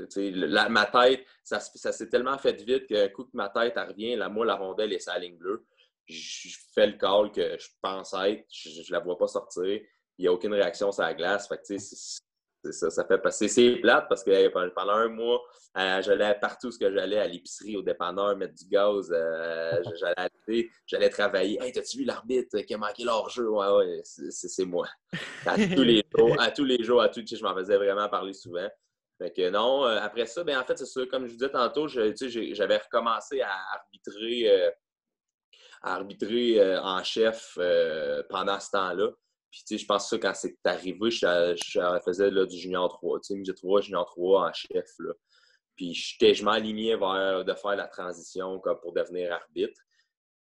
ma 0.69 0.85
tête, 0.85 1.25
ça, 1.43 1.59
s'est 1.59 2.09
tellement 2.09 2.37
fait 2.37 2.61
vite 2.61 2.87
qu'un 2.87 3.09
coup 3.09 3.25
que 3.25 3.35
ma 3.35 3.49
tête 3.49 3.77
revient, 3.77 4.15
là, 4.15 4.29
moi, 4.29 4.45
la 4.45 4.55
rondelle 4.55 4.93
est 4.93 4.99
sa 4.99 5.19
ligne 5.19 5.37
bleue. 5.37 5.65
Je 6.05 6.57
fais 6.73 6.87
le 6.87 6.93
call 6.93 7.31
que 7.31 7.57
je 7.59 7.67
pense 7.81 8.13
être, 8.13 8.43
je, 8.49 8.79
ne 8.79 8.91
la 8.91 8.99
vois 8.99 9.17
pas 9.17 9.27
sortir. 9.27 9.79
Il 10.17 10.23
n'y 10.23 10.27
a 10.27 10.33
aucune 10.33 10.53
réaction 10.53 10.91
sur 10.91 11.03
la 11.03 11.13
glace. 11.13 11.47
Fait 11.47 11.57
que, 11.57 11.75
c'est 12.71 12.79
ça, 12.79 12.89
ça 12.89 13.05
fait 13.05 13.17
passer. 13.17 13.47
C'est 13.47 13.77
plate 13.77 14.07
parce 14.07 14.23
que 14.23 14.47
pendant 14.69 14.93
un 14.93 15.07
mois, 15.07 15.41
euh, 15.77 16.01
j'allais 16.01 16.35
partout 16.39 16.71
ce 16.71 16.77
que 16.77 16.91
j'allais, 16.91 17.19
à 17.19 17.27
l'épicerie, 17.27 17.77
au 17.77 17.81
dépanneur, 17.81 18.35
mettre 18.37 18.53
du 18.53 18.65
gaz, 18.67 19.11
euh, 19.11 19.81
j'allais 19.99 20.69
j'allais 20.85 21.09
travailler. 21.09 21.59
Hey, 21.61 21.71
t'as-tu 21.71 21.99
vu 21.99 22.03
l'arbitre 22.05 22.59
qui 22.59 22.73
a 22.73 22.77
manqué 22.77 23.03
leur 23.03 23.29
jeu? 23.29 23.49
Ouais, 23.49 23.69
ouais, 23.69 24.01
c'est 24.03 24.65
moi. 24.65 24.87
À 25.45 25.55
tous 25.75 25.83
les 25.83 26.03
jours, 26.15 26.39
à 26.39 26.51
tous 26.51 26.65
les 26.65 26.83
jours, 26.83 27.01
à 27.01 27.11
je 27.11 27.43
m'en 27.43 27.55
faisais 27.55 27.77
vraiment 27.77 28.07
parler 28.09 28.33
souvent. 28.33 28.67
Fait 29.17 29.31
que 29.31 29.49
non, 29.49 29.83
après 29.83 30.25
ça, 30.25 30.43
ben 30.43 30.57
en 30.57 30.63
fait, 30.63 30.77
c'est 30.77 30.85
ça, 30.85 31.01
comme 31.07 31.25
je 31.25 31.31
vous 31.31 31.37
disais 31.37 31.51
tantôt, 31.51 31.87
j'avais 31.87 32.77
recommencé 32.77 33.41
à 33.41 33.51
arbitrer, 33.73 34.71
à 35.81 35.95
arbitrer 35.95 36.77
en 36.79 37.03
chef 37.03 37.57
pendant 38.29 38.59
ce 38.59 38.71
temps-là. 38.71 39.09
Puis, 39.51 39.63
tu 39.67 39.77
sais, 39.77 39.77
je 39.81 39.85
pense 39.85 40.03
que 40.03 40.09
ça, 40.09 40.17
quand 40.19 40.33
c'est 40.35 40.57
arrivé, 40.65 41.09
je, 41.09 41.99
faisais 42.05 42.29
là, 42.29 42.45
du 42.45 42.57
junior 42.57 42.89
3, 42.89 43.19
tu 43.19 43.27
sais, 43.27 43.35
midget 43.35 43.53
3, 43.53 43.81
junior 43.81 44.05
3 44.05 44.49
en 44.49 44.53
chef, 44.53 44.89
là. 44.99 45.13
Puis, 45.75 45.93
je 45.93 46.43
m'alignais 46.43 46.97
vers 46.97 47.45
de 47.45 47.53
faire 47.53 47.75
la 47.75 47.87
transition 47.87 48.59
comme 48.59 48.79
pour 48.81 48.93
devenir 48.93 49.31
arbitre. 49.31 49.79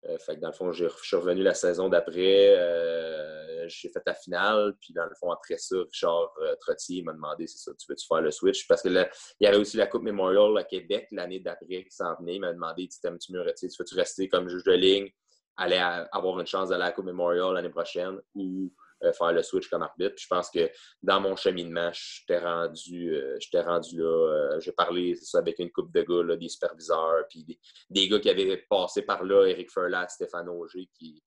Euh, 0.07 0.17
fait 0.17 0.35
que 0.35 0.41
dans 0.41 0.47
le 0.47 0.53
fond, 0.53 0.71
je 0.71 0.87
suis 1.03 1.15
revenu 1.15 1.43
la 1.43 1.53
saison 1.53 1.87
d'après. 1.87 2.55
Euh, 2.57 3.67
j'ai 3.67 3.89
fait 3.89 4.01
la 4.05 4.15
finale. 4.15 4.75
Puis 4.81 4.93
dans 4.93 5.05
le 5.05 5.13
fond, 5.19 5.31
après 5.31 5.57
ça, 5.57 5.75
Richard 5.77 6.33
euh, 6.41 6.55
Trottier 6.59 7.03
m'a 7.03 7.13
demandé 7.13 7.45
c'est 7.47 7.59
ça, 7.59 7.71
tu 7.77 7.85
veux-tu 7.87 8.07
faire 8.07 8.21
le 8.21 8.31
switch? 8.31 8.67
Parce 8.67 8.81
que 8.81 8.89
il 8.89 9.07
y 9.41 9.47
avait 9.47 9.57
aussi 9.57 9.77
la 9.77 9.87
Coupe 9.87 10.03
Memorial 10.03 10.57
à 10.57 10.63
Québec 10.63 11.07
l'année 11.11 11.39
d'après 11.39 11.83
qui 11.83 11.91
s'en 11.91 12.15
venait. 12.15 12.35
Il 12.35 12.41
m'a 12.41 12.51
demandé 12.51 12.87
tu 12.87 12.99
t'aimes-tu 12.99 13.31
mieux, 13.33 13.45
tu 13.57 13.67
veux-tu 13.67 13.95
rester 13.95 14.27
comme 14.27 14.49
juge 14.49 14.63
de 14.63 14.73
ligne, 14.73 15.09
aller 15.55 15.77
avoir 16.11 16.39
une 16.39 16.47
chance 16.47 16.69
d'aller 16.69 16.83
à 16.83 16.87
la 16.87 16.91
Coupe 16.93 17.05
Memorial 17.05 17.53
l'année 17.53 17.69
prochaine 17.69 18.19
ou 18.33 18.73
faire 19.13 19.31
le 19.33 19.43
switch 19.43 19.67
comme 19.69 19.81
arbitre. 19.81 20.15
je 20.17 20.27
pense 20.27 20.49
que 20.49 20.69
dans 21.01 21.19
mon 21.19 21.35
cheminement, 21.35 21.91
je 21.93 22.25
t'ai 22.27 22.37
rendu, 22.37 23.15
euh, 23.15 23.37
rendu 23.63 23.97
là. 23.97 24.05
Euh, 24.05 24.59
j'ai 24.59 24.71
parlé 24.71 25.15
ça, 25.15 25.39
avec 25.39 25.59
une 25.59 25.71
couple 25.71 25.91
de 25.91 26.03
gars, 26.03 26.35
des 26.35 26.49
superviseurs, 26.49 27.25
puis 27.29 27.45
des, 27.89 28.07
gars 28.07 28.19
qui 28.19 28.29
avaient 28.29 28.57
passé 28.69 29.01
par 29.01 29.23
là, 29.23 29.45
Eric 29.45 29.71
Ferlat, 29.71 30.07
Stéphane 30.07 30.49
Auger, 30.49 30.89
qui, 30.97 31.23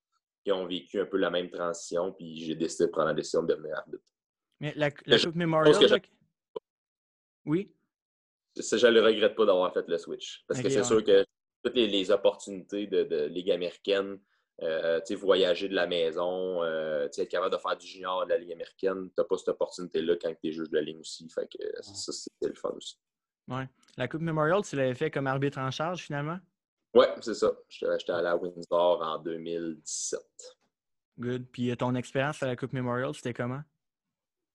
ont 0.48 0.66
vécu 0.66 1.00
un 1.00 1.06
peu 1.06 1.16
la 1.16 1.30
même 1.30 1.50
transition. 1.50 2.12
Puis 2.12 2.44
j'ai 2.44 2.54
décidé 2.54 2.86
de 2.86 2.90
prendre 2.90 3.08
la 3.08 3.14
décision 3.14 3.42
de 3.42 3.54
devenir 3.54 3.76
arbitre. 3.76 4.04
Mais 4.60 4.72
la, 4.76 4.90
la 5.06 5.18
Coupe 5.18 5.34
Memorial, 5.34 6.00
oui? 7.46 7.74
je 8.56 8.86
ne 8.86 8.92
le 8.92 9.02
regrette 9.02 9.34
pas 9.34 9.46
d'avoir 9.46 9.72
fait 9.72 9.86
le 9.88 9.98
switch. 9.98 10.44
Parce 10.46 10.62
que 10.62 10.68
c'est 10.68 10.84
sûr 10.84 11.02
que 11.02 11.24
toutes 11.62 11.74
les, 11.74 12.10
opportunités 12.10 12.86
de, 12.86 13.04
de 13.04 13.24
Ligue 13.24 13.50
américaine, 13.50 14.18
euh, 14.62 15.00
voyager 15.16 15.68
de 15.68 15.74
la 15.74 15.86
maison, 15.86 16.62
euh, 16.62 17.06
être 17.06 17.28
capable 17.28 17.52
de 17.54 17.60
faire 17.60 17.76
du 17.76 17.86
junior 17.86 18.24
de 18.24 18.30
la 18.30 18.38
Ligue 18.38 18.52
américaine, 18.52 19.08
tu 19.08 19.14
n'as 19.18 19.24
pas 19.24 19.36
cette 19.36 19.48
opportunité-là 19.48 20.16
quand 20.20 20.32
tu 20.40 20.48
es 20.48 20.52
juge 20.52 20.70
de 20.70 20.76
la 20.76 20.82
ligne 20.82 21.00
aussi. 21.00 21.28
Fait 21.28 21.48
que 21.48 21.82
ça, 21.82 22.12
c'est 22.12 22.48
le 22.48 22.54
fun 22.54 22.70
aussi. 22.70 22.96
Ouais. 23.48 23.68
La 23.96 24.08
Coupe 24.08 24.22
Memorial, 24.22 24.62
tu 24.62 24.76
l'avais 24.76 24.94
fait 24.94 25.10
comme 25.10 25.26
arbitre 25.26 25.58
en 25.58 25.70
charge 25.70 26.02
finalement? 26.02 26.38
Oui, 26.94 27.06
c'est 27.20 27.34
ça. 27.34 27.52
J'étais 27.68 28.12
allé 28.12 28.28
à 28.28 28.36
Windsor 28.36 29.02
en 29.02 29.18
2017. 29.18 30.20
Good. 31.18 31.46
Puis 31.50 31.70
euh, 31.70 31.76
ton 31.76 31.94
expérience 31.96 32.42
à 32.42 32.46
la 32.46 32.56
Coupe 32.56 32.72
Memorial, 32.72 33.12
c'était 33.14 33.34
comment? 33.34 33.62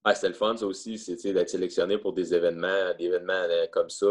Ouais, 0.05 0.15
c'était 0.15 0.29
le 0.29 0.33
fun, 0.33 0.55
ça 0.55 0.65
aussi. 0.65 0.97
C'est 0.97 1.33
d'être 1.33 1.49
sélectionné 1.49 1.97
pour 1.97 2.13
des 2.13 2.33
événements, 2.33 2.93
des 2.97 3.05
événements 3.05 3.45
comme 3.71 3.89
ça. 3.89 4.07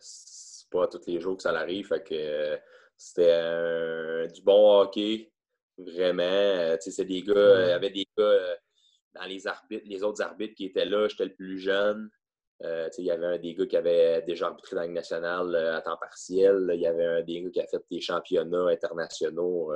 c'est 0.00 0.68
pas 0.70 0.88
tous 0.88 1.06
les 1.06 1.20
jours 1.20 1.36
que 1.36 1.44
ça 1.44 1.56
arrive. 1.56 1.86
Fait 1.86 2.02
que 2.02 2.58
c'était 2.96 4.28
du 4.28 4.42
bon 4.42 4.80
hockey, 4.80 5.32
vraiment. 5.78 6.22
Euh, 6.22 6.76
des 6.98 7.22
gars, 7.22 7.64
il 7.64 7.68
y 7.68 7.72
avait 7.72 7.90
des 7.90 8.06
gars 8.16 8.24
euh, 8.24 8.54
dans 9.14 9.24
les 9.24 9.46
arbitres, 9.46 9.84
les 9.86 10.02
autres 10.02 10.22
arbitres 10.22 10.54
qui 10.54 10.66
étaient 10.66 10.84
là, 10.84 11.08
j'étais 11.08 11.26
le 11.26 11.34
plus 11.34 11.58
jeune. 11.58 12.10
Euh, 12.62 12.88
il 12.98 13.04
y 13.04 13.10
avait 13.10 13.26
un 13.26 13.38
des 13.38 13.54
gars 13.54 13.66
qui 13.66 13.76
avait 13.76 14.22
déjà 14.22 14.46
arbitré 14.46 14.76
dans 14.76 14.82
la 14.82 14.88
nationale 14.88 15.54
à 15.56 15.80
temps 15.82 15.96
partiel. 15.96 16.70
Il 16.72 16.80
y 16.80 16.86
avait 16.86 17.06
un 17.06 17.22
des 17.22 17.42
gars 17.42 17.50
qui 17.50 17.60
a 17.60 17.66
fait 17.66 17.84
des 17.90 18.00
championnats 18.00 18.68
internationaux 18.68 19.72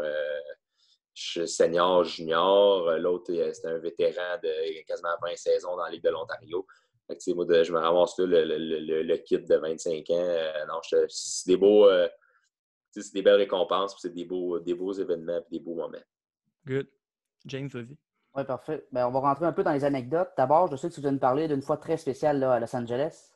senior, 1.15 2.05
junior. 2.05 2.93
L'autre, 2.99 3.33
c'était 3.53 3.69
un 3.69 3.79
vétéran 3.79 4.39
de 4.43 4.83
quasiment 4.87 5.17
20 5.23 5.37
saisons 5.37 5.77
dans 5.77 5.85
la 5.85 5.91
Ligue 5.91 6.05
de 6.05 6.11
l'Ontario. 6.11 6.65
je 7.11 7.73
me 7.73 7.79
ramasse 7.79 8.19
là, 8.21 8.45
le, 8.45 9.17
kit 9.17 9.41
de 9.41 9.57
25 9.57 10.11
ans. 10.11 10.37
non, 10.69 10.81
c'est 11.09 11.49
des 11.49 11.57
beaux 11.57 11.89
c'est 12.91 13.13
des 13.13 13.23
belles 13.23 13.37
récompenses, 13.37 13.97
c'est 14.01 14.13
des 14.13 14.25
beaux, 14.25 14.59
des 14.59 14.75
beaux 14.75 14.93
événements 14.93 15.39
et 15.39 15.51
des 15.51 15.61
beaux 15.61 15.75
moments. 15.75 15.99
Good. 16.67 16.89
James, 17.47 17.69
vas-y. 17.69 17.97
Oui, 18.35 18.45
parfait. 18.45 18.87
Ben, 18.93 19.07
on 19.07 19.11
va 19.11 19.21
rentrer 19.21 19.47
un 19.47 19.53
peu 19.53 19.65
dans 19.65 19.73
les 19.73 19.85
anecdotes. 19.85 20.31
D'abord, 20.37 20.69
je 20.69 20.77
sais 20.77 20.89
que 20.89 20.95
tu 20.95 21.01
viens 21.01 21.13
de 21.13 21.19
parler 21.19 21.49
d'une 21.49 21.63
fois 21.63 21.77
très 21.77 21.97
spéciale 21.97 22.39
là, 22.39 22.53
à 22.53 22.61
Los 22.61 22.75
Angeles. 22.75 23.33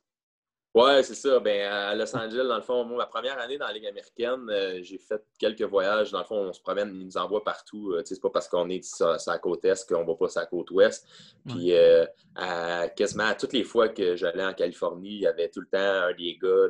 Oui, 0.75 1.05
c'est 1.05 1.15
ça. 1.15 1.39
Ben, 1.39 1.71
à 1.71 1.95
Los 1.95 2.17
Angeles, 2.17 2.47
dans 2.49 2.57
le 2.57 2.63
fond, 2.63 2.83
moi, 2.85 2.97
ma 2.97 3.07
première 3.07 3.39
année 3.39 3.59
dans 3.59 3.67
la 3.67 3.75
Ligue 3.75 3.87
américaine, 3.87 4.49
euh, 4.49 4.79
j'ai 4.83 4.97
fait 4.97 5.23
quelques 5.39 5.63
voyages. 5.63 6.11
Dans 6.13 6.21
le 6.21 6.25
fond, 6.25 6.49
on 6.49 6.53
se 6.53 6.63
promène, 6.63 6.95
ils 6.95 7.05
nous 7.05 7.17
envoient 7.19 7.45
partout. 7.45 7.93
Euh, 7.93 8.03
c'est 8.07 8.19
pas 8.19 8.31
parce 8.31 8.49
qu'on 8.49 8.71
est 8.71 8.83
sur, 8.83 9.15
la 9.27 9.39
côte 9.39 9.67
est 9.67 9.87
qu'on 9.87 10.05
va 10.05 10.15
pas 10.15 10.29
sur 10.29 10.41
la 10.41 10.47
côte 10.47 10.71
ouest. 10.71 11.07
Puis, 11.47 11.75
euh, 11.75 12.07
quasiment 12.97 13.35
toutes 13.39 13.53
les 13.53 13.65
fois 13.65 13.91
que 13.91 14.17
j'allais 14.17 14.45
en 14.45 14.55
Californie, 14.55 15.17
il 15.17 15.21
y 15.21 15.27
avait 15.27 15.51
tout 15.51 15.61
le 15.61 15.67
temps 15.67 15.79
un 15.79 16.15
des 16.15 16.39
gars, 16.43 16.69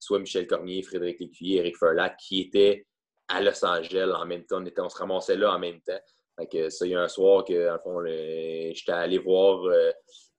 soit 0.00 0.18
Michel 0.18 0.48
Cormier, 0.48 0.82
Frédéric 0.82 1.20
Lécuyer, 1.20 1.58
Eric 1.58 1.78
Ferlat, 1.78 2.10
qui 2.10 2.40
étaient 2.40 2.86
à 3.28 3.40
Los 3.40 3.64
Angeles 3.64 4.10
en 4.16 4.26
même 4.26 4.46
temps. 4.46 4.64
On, 4.78 4.88
se 4.88 4.98
ramassait 4.98 5.36
là 5.36 5.54
en 5.54 5.60
même 5.60 5.80
temps. 5.82 6.00
Fait 6.36 6.46
que 6.48 6.70
ça, 6.70 6.86
il 6.86 6.90
y 6.90 6.94
a 6.96 7.02
un 7.02 7.08
soir 7.08 7.44
que, 7.44 7.66
dans 7.66 7.72
le 7.74 7.78
fond, 7.78 8.04
j'étais 8.04 8.92
allé 8.92 9.18
voir 9.18 9.62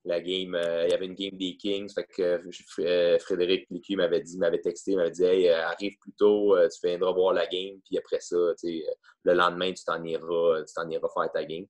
la 0.05 0.21
game, 0.21 0.55
euh, 0.55 0.85
il 0.85 0.91
y 0.91 0.93
avait 0.93 1.05
une 1.05 1.15
game 1.15 1.37
des 1.37 1.57
Kings. 1.57 1.91
Fait 1.93 2.05
que 2.05 2.41
euh, 2.81 3.19
Frédéric 3.19 3.67
Licu 3.69 3.95
m'avait 3.95 4.21
dit, 4.21 4.37
m'avait 4.37 4.61
texté, 4.61 4.95
m'avait 4.95 5.11
dit 5.11 5.23
Hey, 5.23 5.49
euh, 5.49 5.65
arrive 5.67 5.97
plus 5.99 6.13
tôt, 6.13 6.55
tu 6.69 6.87
viendras 6.87 7.11
voir 7.11 7.33
la 7.33 7.47
game, 7.47 7.79
puis 7.85 7.97
après 7.97 8.19
ça, 8.19 8.37
le 8.37 9.33
lendemain, 9.33 9.73
tu 9.73 9.83
t'en 9.83 10.01
iras, 10.03 10.63
tu 10.63 10.73
t'en 10.73 10.89
iras 10.89 11.09
faire 11.13 11.31
ta 11.31 11.43
game. 11.43 11.65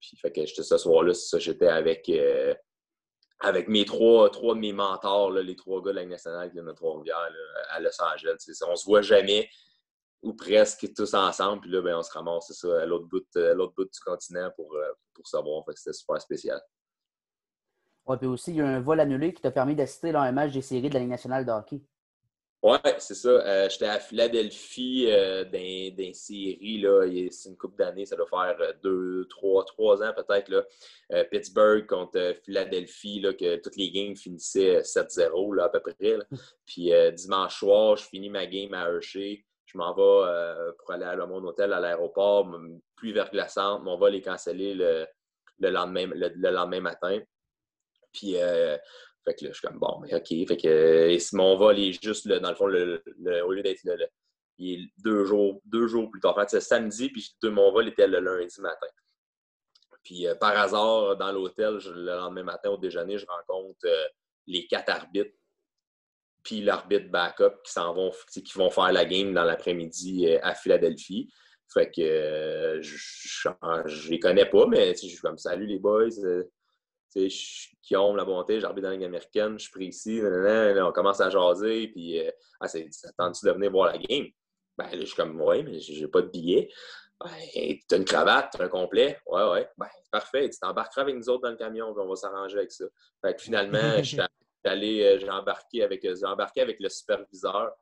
Puis 0.00 0.16
fait 0.16 0.32
que 0.32 0.46
ce 0.46 0.78
soir-là, 0.78 1.12
j'étais 1.38 1.68
avec, 1.68 2.10
avec 3.40 3.68
mes 3.68 3.84
trois, 3.84 4.30
trois 4.30 4.54
de 4.54 4.60
mes 4.60 4.72
mentors, 4.72 5.30
les 5.30 5.56
trois 5.56 5.80
gars 5.82 5.92
de 5.92 5.96
la 5.96 6.06
nationale 6.06 6.48
qui 6.48 6.54
viennent 6.54 6.66
de 6.66 6.72
Trois-Rivières 6.72 7.30
à 7.70 7.80
Los 7.80 8.02
Angeles. 8.02 8.36
On 8.66 8.74
se 8.74 8.84
voit 8.84 9.02
jamais 9.02 9.48
ou 10.22 10.34
presque 10.34 10.92
tous 10.94 11.14
ensemble, 11.14 11.62
puis 11.62 11.70
là, 11.70 11.82
ben, 11.82 11.96
on 11.96 12.02
se 12.02 12.12
ramasse 12.12 12.52
ça, 12.52 12.82
à 12.82 12.86
l'autre 12.86 13.06
bout, 13.06 13.24
bout 13.76 13.84
du 13.84 14.00
continent 14.04 14.50
pour, 14.56 14.76
pour 15.14 15.26
savoir. 15.26 15.64
Fait 15.64 15.72
que 15.72 15.78
c'était 15.78 15.92
super 15.92 16.20
spécial. 16.20 16.60
Oui, 18.06 18.16
puis 18.18 18.26
aussi, 18.26 18.50
il 18.50 18.56
y 18.56 18.60
a 18.60 18.66
un 18.66 18.80
vol 18.80 19.00
annulé 19.00 19.32
qui 19.32 19.42
t'a 19.42 19.50
permis 19.50 19.74
d'assister 19.74 20.14
à 20.14 20.22
un 20.22 20.32
match 20.32 20.52
des 20.52 20.62
séries 20.62 20.88
de 20.88 20.94
la 20.94 21.00
Ligue 21.00 21.10
nationale 21.10 21.46
de 21.46 21.52
hockey. 21.52 21.82
Oui, 22.64 22.78
c'est 22.98 23.14
ça. 23.14 23.28
Euh, 23.28 23.68
j'étais 23.68 23.88
à 23.88 23.98
Philadelphie 23.98 25.06
euh, 25.08 25.44
dans, 25.44 25.96
dans 25.96 26.14
séries. 26.14 27.28
C'est 27.32 27.48
une 27.48 27.56
coupe 27.56 27.76
d'années, 27.76 28.06
ça 28.06 28.14
doit 28.14 28.28
faire 28.28 28.56
euh, 28.60 28.72
deux, 28.84 29.26
trois, 29.28 29.64
trois 29.64 30.00
ans 30.00 30.12
peut-être. 30.14 30.48
Là. 30.48 31.24
Pittsburgh 31.24 31.86
contre 31.86 32.36
Philadelphie, 32.44 33.20
là, 33.20 33.32
que 33.34 33.56
toutes 33.56 33.76
les 33.76 33.90
games 33.90 34.14
finissaient 34.14 34.80
7-0 34.80 35.60
à 35.60 35.68
peu 35.70 35.80
près. 35.80 36.18
Puis 36.64 36.92
dimanche 37.14 37.58
soir, 37.58 37.96
je 37.96 38.04
finis 38.04 38.30
ma 38.30 38.46
game 38.46 38.72
à 38.74 38.88
Hershey. 38.88 39.44
Je 39.66 39.76
m'en 39.76 39.92
vais 39.92 40.72
pour 40.78 40.92
aller 40.92 41.04
à 41.04 41.26
mon 41.26 41.44
hôtel 41.44 41.72
à 41.72 41.80
l'aéroport. 41.80 42.48
Pluie 42.94 43.12
verglaçante. 43.12 43.82
Mon 43.82 43.98
vol 43.98 44.14
est 44.14 44.22
cancellé 44.22 44.74
le, 44.74 45.06
lendemain, 45.58 46.08
le 46.14 46.50
lendemain 46.50 46.80
matin. 46.80 47.20
Puis, 48.12 48.36
euh, 48.36 48.76
fait 49.24 49.34
que 49.34 49.44
là, 49.44 49.50
je 49.52 49.58
suis 49.58 49.66
comme, 49.66 49.78
bon, 49.78 50.00
mais 50.00 50.14
OK. 50.14 50.32
Euh, 50.64 51.18
mon 51.32 51.56
vol 51.56 51.78
est 51.78 52.02
juste, 52.02 52.28
dans 52.28 52.50
le 52.50 52.56
fond, 52.56 52.64
au 52.64 53.52
lieu 53.52 53.62
d'être 53.62 53.80
le, 53.84 54.06
il 54.58 54.84
est 54.84 54.88
deux 54.98 55.24
jours, 55.24 56.10
plus 56.10 56.20
tard. 56.20 56.36
En 56.36 56.40
fait, 56.40 56.50
c'est 56.50 56.60
samedi, 56.60 57.08
puis 57.10 57.34
mon 57.44 57.72
vol 57.72 57.88
était 57.88 58.06
le 58.06 58.20
lundi 58.20 58.60
matin. 58.60 58.86
Puis, 60.04 60.26
euh, 60.26 60.34
par 60.34 60.56
hasard, 60.56 61.16
dans 61.16 61.32
l'hôtel, 61.32 61.78
le 61.84 62.16
lendemain 62.16 62.42
matin, 62.42 62.70
au 62.70 62.76
déjeuner, 62.76 63.18
je 63.18 63.26
rencontre 63.26 63.86
les 64.46 64.66
quatre 64.66 64.90
arbitres, 64.90 65.34
puis 66.42 66.60
l'arbitre 66.60 67.08
backup 67.08 67.62
qui 67.64 67.72
s'en 67.72 67.94
vont, 67.94 68.12
qui 68.32 68.52
vont 68.56 68.70
faire 68.70 68.90
la 68.90 69.04
game 69.04 69.32
dans 69.32 69.44
l'après-midi 69.44 70.28
à 70.42 70.54
Philadelphie. 70.54 71.32
Fait 71.72 71.90
que 71.90 72.80
je, 72.82 72.96
je, 73.86 74.10
les 74.10 74.18
connais 74.18 74.44
pas, 74.44 74.66
mais 74.66 74.92
je 74.94 75.06
suis 75.06 75.18
comme 75.18 75.38
salut 75.38 75.66
les 75.66 75.78
boys, 75.78 76.08
qui 77.12 77.96
ont 77.96 78.14
la 78.14 78.24
bonté, 78.24 78.60
j'arrive 78.60 78.82
dans 78.82 78.88
la 78.88 78.94
Ligue 78.94 79.04
américaine, 79.04 79.58
je 79.58 79.64
suis 79.64 79.72
pris 79.72 79.86
ici, 79.86 80.20
on 80.22 80.92
commence 80.92 81.20
à 81.20 81.30
jaser, 81.30 81.88
puis 81.88 82.18
euh, 82.20 82.30
ah, 82.60 82.66
de 82.66 83.50
venir 83.50 83.70
voir 83.70 83.92
la 83.92 83.98
game? 83.98 84.26
Ben 84.78 84.86
là, 84.86 85.00
je 85.00 85.04
suis 85.04 85.16
comme, 85.16 85.40
ouais, 85.40 85.62
mais 85.62 85.78
j'ai 85.80 86.08
pas 86.08 86.22
de 86.22 86.28
billet. 86.28 86.70
Ben, 87.20 87.30
t'as 87.86 87.98
une 87.98 88.04
cravate, 88.04 88.50
t'as 88.52 88.64
un 88.64 88.68
complet. 88.68 89.18
Ouais, 89.26 89.44
ouais. 89.50 89.68
Ben, 89.76 89.88
parfait. 90.10 90.48
Tu 90.48 90.58
t'embarqueras 90.58 91.02
avec 91.02 91.14
nous 91.14 91.28
autres 91.28 91.42
dans 91.42 91.50
le 91.50 91.56
camion, 91.56 91.92
puis 91.92 92.02
on 92.02 92.08
va 92.08 92.16
s'arranger 92.16 92.58
avec 92.58 92.72
ça. 92.72 92.86
Fait 93.20 93.34
que 93.34 93.42
finalement, 93.42 93.78
allé, 94.64 95.02
euh, 95.02 95.18
j'ai 95.18 95.30
embarqué 95.30 95.82
avec, 95.82 96.02
j'ai 96.02 96.26
embarqué 96.26 96.62
avec 96.62 96.80
le 96.80 96.88
superviseur. 96.88 97.72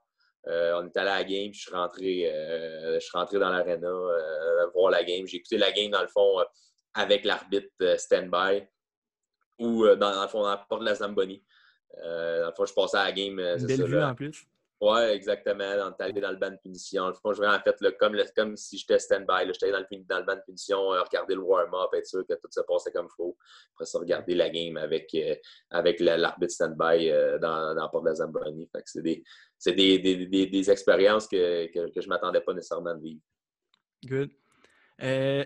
Euh, 0.48 0.80
on 0.80 0.86
est 0.86 0.96
allé 0.96 1.10
à 1.10 1.18
la 1.18 1.24
game, 1.24 1.52
je 1.52 1.60
suis 1.60 1.72
rentré, 1.72 2.32
je 2.94 2.98
suis 2.98 3.16
rentré 3.16 3.38
dans 3.38 3.50
l'aréna 3.50 3.92
voir 4.74 4.90
la 4.90 5.04
game. 5.04 5.26
J'ai 5.26 5.36
écouté 5.36 5.58
la 5.58 5.70
game 5.70 5.90
dans 5.90 6.00
le 6.00 6.08
fond 6.08 6.38
avec 6.94 7.24
l'arbitre 7.24 7.96
stand-by 7.98 8.66
ou 9.60 9.84
euh, 9.84 9.94
dans, 9.94 10.22
le 10.22 10.28
fond, 10.28 10.42
dans 10.42 10.50
la 10.50 10.56
porte 10.56 10.80
de 10.80 10.86
la 10.86 10.94
Zamboni. 10.94 11.44
Euh, 12.04 12.42
dans 12.42 12.48
le 12.48 12.54
fond, 12.54 12.64
je 12.66 12.74
passais 12.74 12.96
à 12.96 13.04
la 13.04 13.12
game. 13.12 13.38
Une 13.38 13.66
belle 13.66 13.84
vue 13.84 14.02
en 14.02 14.14
plus. 14.14 14.46
Ouais, 14.80 15.14
exactement. 15.14 15.76
Dans, 15.76 15.92
allé 15.98 16.22
dans 16.22 16.30
le 16.30 16.38
banc 16.38 16.50
de 16.50 16.56
punition. 16.56 17.08
Le 17.08 17.12
fond, 17.12 17.34
je 17.34 17.42
en 17.42 17.60
fait 17.60 17.98
comme, 17.98 18.16
comme 18.34 18.56
si 18.56 18.78
j'étais 18.78 18.98
stand-by. 18.98 19.46
J'étais 19.46 19.70
dans, 19.70 19.80
le, 19.80 20.04
dans 20.08 20.18
le 20.18 20.24
banc 20.24 20.36
de 20.36 20.40
punition, 20.40 20.94
euh, 20.94 21.02
regarder 21.02 21.34
le 21.34 21.42
warm-up, 21.42 21.90
être 21.92 22.06
sûr 22.06 22.26
que 22.26 22.32
tout 22.32 22.48
se 22.50 22.60
passait 22.62 22.90
comme 22.90 23.06
il 23.10 23.14
faut. 23.14 23.36
Après 23.74 23.84
ça, 23.84 23.98
regarder 23.98 24.34
la 24.34 24.48
game 24.48 24.78
avec, 24.78 25.14
euh, 25.14 25.34
avec 25.68 26.00
l'arbitre 26.00 26.52
stand-by 26.54 27.10
dans, 27.42 27.74
dans 27.74 27.88
Port 27.90 28.02
de 28.02 28.08
la 28.08 28.14
Zamboni. 28.14 28.70
c'est 28.86 29.02
des, 29.02 29.22
des, 29.98 30.26
des, 30.26 30.46
des, 30.46 30.70
expériences 30.70 31.28
que, 31.28 31.66
que, 31.66 31.92
que 31.92 32.00
je 32.00 32.06
ne 32.06 32.08
m'attendais 32.08 32.40
pas 32.40 32.54
nécessairement 32.54 32.94
de 32.94 33.02
vivre. 33.02 33.20
Good. 34.06 34.30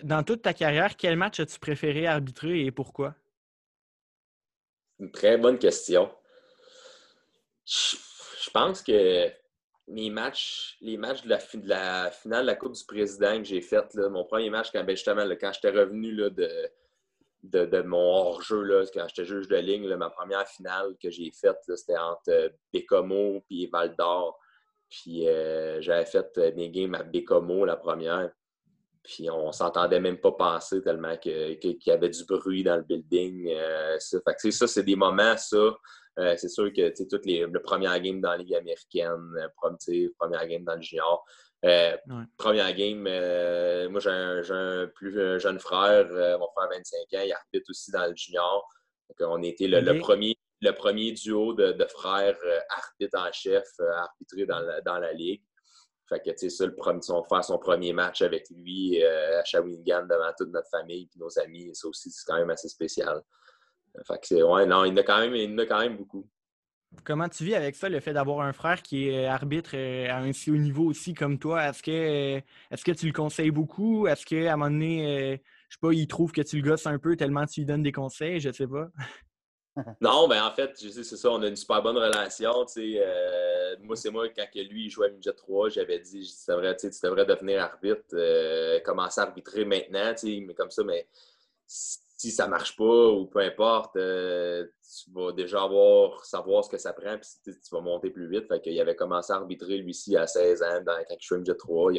dans 0.05 0.23
toute 0.23 0.43
ta 0.43 0.55
carrière, 0.55 0.97
quel 0.97 1.17
match 1.17 1.41
as-tu 1.41 1.59
préféré 1.59 2.07
arbitrer 2.07 2.65
et 2.67 2.71
pourquoi? 2.71 3.17
Une 5.01 5.11
très 5.11 5.37
bonne 5.37 5.59
question 5.59 6.11
je 7.67 8.51
pense 8.53 8.83
que 8.83 9.31
mes 9.89 10.11
matchs, 10.11 10.77
les 10.81 10.97
matchs 10.97 11.25
de 11.25 11.29
la, 11.69 12.11
finale 12.11 12.43
de 12.43 12.47
la 12.47 12.55
Coupe 12.57 12.73
du 12.73 12.85
Président 12.87 13.39
que 13.39 13.45
j'ai 13.45 13.61
fait, 13.61 13.95
mon 13.95 14.25
premier 14.25 14.51
match, 14.51 14.71
quand, 14.73 14.85
ben, 14.85 14.97
justement, 14.97 15.25
quand 15.41 15.53
j'étais 15.53 15.71
revenu 15.71 16.15
de, 16.15 16.71
de, 17.43 17.83
mon 17.83 17.99
hors-jeu, 17.99 18.85
quand 18.93 19.07
j'étais 19.09 19.25
juge 19.25 19.49
de 19.49 19.57
ligne, 19.57 19.95
ma 19.97 20.11
première 20.11 20.47
finale 20.49 20.97
que 21.03 21.11
j'ai 21.11 21.31
faite, 21.31 21.59
c'était 21.77 21.99
entre 21.99 22.31
euh, 22.31 22.49
Bécomo 22.73 23.45
et 23.51 23.67
Val 23.67 23.95
d'Or. 23.97 24.39
Puis 24.89 25.29
euh, 25.29 25.81
j'avais 25.81 26.07
fait 26.07 26.39
euh, 26.39 26.53
mes 26.55 26.71
games 26.71 26.95
à 26.95 27.03
Bécomo 27.03 27.65
la 27.65 27.77
première. 27.77 28.31
Puis 29.05 29.31
on 29.31 29.53
s'entendait 29.53 30.01
même 30.01 30.19
pas 30.19 30.33
passer 30.33 30.83
tellement 30.83 31.17
qu'il 31.19 31.59
y 31.63 31.91
avait 31.91 32.09
du 32.09 32.25
bruit 32.25 32.65
dans 32.65 32.77
le 32.77 32.83
building. 32.83 33.55
ça. 33.99 34.19
Fait 34.27 34.51
ça, 34.51 34.67
c'est 34.67 34.83
des 34.83 34.97
moments, 34.97 35.37
ça, 35.37 35.77
euh, 36.19 36.35
c'est 36.37 36.49
sûr 36.49 36.73
que 36.73 36.93
toutes 37.09 37.27
les, 37.27 37.47
le 37.47 37.61
premier 37.63 38.01
game 38.01 38.21
dans 38.21 38.31
la 38.31 38.39
Ligue 38.39 38.55
américaine, 38.55 39.35
euh, 39.37 39.49
première 40.19 40.47
game 40.47 40.65
dans 40.65 40.77
le 40.77 40.83
junior. 40.83 41.25
Euh, 41.65 41.97
première 42.37 42.73
game, 42.75 43.03
moi 43.91 44.01
j'ai 44.01 44.11
un, 44.11 44.87
plus 44.95 45.41
jeune 45.41 45.59
frère, 45.59 46.07
mon 46.39 46.49
frère 46.53 46.71
a 46.71 46.75
25 46.75 46.97
ans, 47.19 47.23
il 47.25 47.33
arbitre 47.33 47.71
aussi 47.71 47.91
dans 47.91 48.07
le 48.07 48.15
junior. 48.15 48.69
Donc, 49.09 49.29
on 49.31 49.43
était 49.43 49.67
le, 49.67 49.81
le, 49.81 49.99
premier, 49.99 50.37
le 50.61 50.73
premier 50.73 51.13
duo 51.13 51.55
de, 51.55 51.73
de 51.73 51.85
frères 51.87 52.37
arbitres 52.77 53.19
en 53.19 53.33
chef 53.33 53.67
arbitré 53.81 54.47
dans 54.47 54.61
la, 54.61 54.81
dans 54.83 54.99
la 54.99 55.13
Ligue. 55.13 55.43
Fait 56.09 56.21
que, 56.21 56.31
tu 56.31 56.37
sais, 56.37 56.51
ça, 56.51 56.67
le 56.67 56.75
premier, 56.75 57.01
son, 57.01 57.25
faire 57.25 57.43
son 57.43 57.59
premier 57.59 57.93
match 57.93 58.23
avec 58.23 58.47
lui 58.51 59.03
à 59.03 59.43
Shawinigan 59.45 60.03
devant 60.03 60.33
toute 60.37 60.51
notre 60.51 60.69
famille 60.69 61.09
et 61.15 61.19
nos 61.19 61.39
amis, 61.39 61.71
ça 61.73 61.89
aussi, 61.89 62.11
c'est 62.11 62.25
quand 62.27 62.39
même 62.39 62.51
assez 62.51 62.69
spécial. 62.69 63.23
Fait 64.07 64.19
que 64.21 64.27
c'est, 64.27 64.43
ouais, 64.43 64.67
non, 64.67 64.85
il 64.85 64.93
en 64.93 64.97
a 64.97 65.03
quand 65.03 65.21
même, 65.21 65.35
il 65.35 65.67
quand 65.67 65.81
même 65.81 65.97
beaucoup. 65.97 66.29
Comment 67.03 67.29
tu 67.29 67.45
vis 67.45 67.55
avec 67.55 67.75
ça, 67.75 67.89
le 67.89 68.01
fait 68.01 68.13
d'avoir 68.13 68.47
un 68.47 68.53
frère 68.53 68.83
qui 68.83 69.09
est 69.09 69.27
arbitre 69.27 69.73
euh, 69.75 70.09
à 70.09 70.19
un 70.19 70.33
si 70.33 70.51
haut 70.51 70.57
niveau 70.57 70.85
aussi 70.85 71.15
comme 71.15 71.39
toi? 71.39 71.69
Est-ce 71.69 71.83
que, 71.83 71.91
euh, 71.91 72.41
est-ce 72.71 72.85
que 72.85 72.93
tu 72.93 73.07
le 73.07 73.13
conseilles 73.13 73.51
beaucoup? 73.51 74.07
Est-ce 74.07 74.25
qu'à 74.25 74.53
un 74.53 74.57
moment 74.57 74.71
donné, 74.71 75.35
euh, 75.35 75.37
je 75.69 75.75
sais 75.75 75.81
pas, 75.81 75.93
il 75.93 76.07
trouve 76.07 76.33
que 76.33 76.43
tu 76.43 76.57
le 76.57 76.63
gosses 76.63 76.87
un 76.87 76.99
peu 76.99 77.17
tellement 77.17 77.47
tu 77.47 77.61
lui 77.61 77.67
donnes 77.67 77.83
des 77.83 77.93
conseils? 77.93 78.41
Je 78.41 78.53
sais 78.53 78.67
pas. 78.67 78.89
non, 80.01 80.29
ben 80.29 80.45
en 80.45 80.53
fait, 80.53 80.77
c'est 80.77 81.03
ça, 81.03 81.31
on 81.31 81.43
a 81.43 81.49
une 81.49 81.57
super 81.57 81.83
bonne 81.83 81.97
relation. 81.97 82.65
moi, 83.83 83.97
c'est 83.97 84.11
moi, 84.11 84.29
quand 84.29 84.47
lui 84.55 84.85
il 84.85 84.91
jouait 84.91 85.09
à 85.09 85.11
Midget 85.11 85.33
3, 85.33 85.71
j'avais 85.71 85.99
dit 85.99 86.23
tu 86.23 86.51
devrais, 86.51 86.77
tu 86.77 86.89
devrais 87.03 87.27
devenir 87.27 87.63
arbitre, 87.63 88.83
commencer 88.85 89.21
à 89.21 89.25
arbitrer 89.25 89.65
maintenant, 89.65 90.15
mais 90.23 90.55
comme 90.55 90.71
ça, 90.71 90.85
mais 90.85 91.09
si 92.25 92.31
ça 92.31 92.47
marche 92.47 92.77
pas 92.77 93.09
ou 93.09 93.27
peu 93.27 93.41
importe, 93.41 93.97
euh, 93.97 94.65
tu 94.65 95.11
vas 95.13 95.33
déjà 95.33 95.63
avoir, 95.63 96.25
savoir 96.25 96.65
ce 96.65 96.71
que 96.71 96.79
ça 96.79 96.93
prend, 96.93 97.19
puis 97.19 97.29
tu, 97.45 97.71
vas 97.71 97.81
monter 97.81 98.09
plus 98.09 98.29
vite. 98.29 98.49
Fait 98.49 98.61
qu'il 98.61 98.81
avait 98.81 98.95
commencé 98.95 99.33
à 99.33 99.37
arbitrer, 99.37 99.79
lui-ci, 99.79 100.17
à 100.17 100.27
16 100.27 100.63
ans, 100.63 100.81
dans, 100.87 100.97
quand 101.07 101.17
je 101.21 101.35
suis 101.35 101.57
3. 101.59 101.93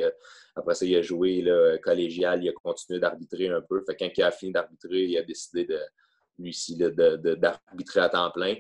après 0.56 0.74
ça, 0.74 0.86
il 0.86 0.96
a 0.96 1.02
joué 1.02 1.46
collégial, 1.84 2.44
il 2.44 2.50
a 2.50 2.54
continué 2.54 3.00
d'arbitrer 3.00 3.50
un 3.50 3.62
peu. 3.62 3.84
Fait 3.86 3.96
quand 3.96 4.10
il 4.18 4.24
a 4.24 4.32
fini 4.32 4.52
d'arbitrer, 4.52 5.04
il 5.04 5.18
a 5.18 5.22
décidé, 5.22 5.66
de, 5.66 5.80
lui-ci, 6.40 6.78
d'arbitrer 6.78 8.00
à 8.02 8.10
temps 8.10 8.32
plein. 8.32 8.56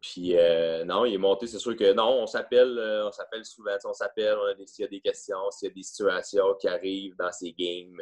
Puis 0.00 0.34
euh, 0.34 0.84
non, 0.84 1.04
il 1.04 1.14
est 1.14 1.18
monté, 1.18 1.46
c'est 1.46 1.58
sûr 1.58 1.76
que 1.76 1.92
non, 1.92 2.22
on 2.22 2.26
s'appelle, 2.26 2.78
euh, 2.78 3.06
on 3.06 3.12
s'appelle 3.12 3.44
souvent, 3.44 3.76
on 3.84 3.92
s'appelle, 3.92 4.38
s'il 4.64 4.84
y 4.84 4.88
a 4.88 4.90
des 4.90 5.00
questions, 5.00 5.50
s'il 5.50 5.68
y 5.68 5.70
a 5.70 5.74
des 5.74 5.82
situations 5.82 6.54
qui 6.58 6.68
arrivent 6.68 7.16
dans 7.16 7.32
ces 7.32 7.52
games. 7.52 8.00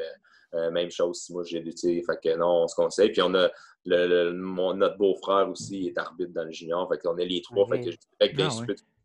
Euh, 0.54 0.70
même 0.70 0.90
chose 0.90 1.20
si 1.20 1.32
moi 1.32 1.42
j'ai 1.44 1.62
sais, 1.72 2.02
Fait 2.06 2.18
que 2.22 2.36
non, 2.36 2.62
on 2.62 2.68
se 2.68 2.76
conseille. 2.76 3.10
Puis 3.10 3.20
on 3.20 3.34
a 3.34 3.50
le, 3.84 4.30
notre 4.30 4.96
beau-frère 4.96 5.48
aussi 5.50 5.88
est 5.88 5.98
arbitre 5.98 6.32
dans 6.32 6.44
le 6.44 6.52
junior. 6.52 6.88
Fait 6.88 6.98
qu'on 6.98 7.18
est 7.18 7.26
les 7.26 7.42
trois. 7.42 7.66
Fait 7.66 7.80
que 7.80 7.90
je 7.90 7.96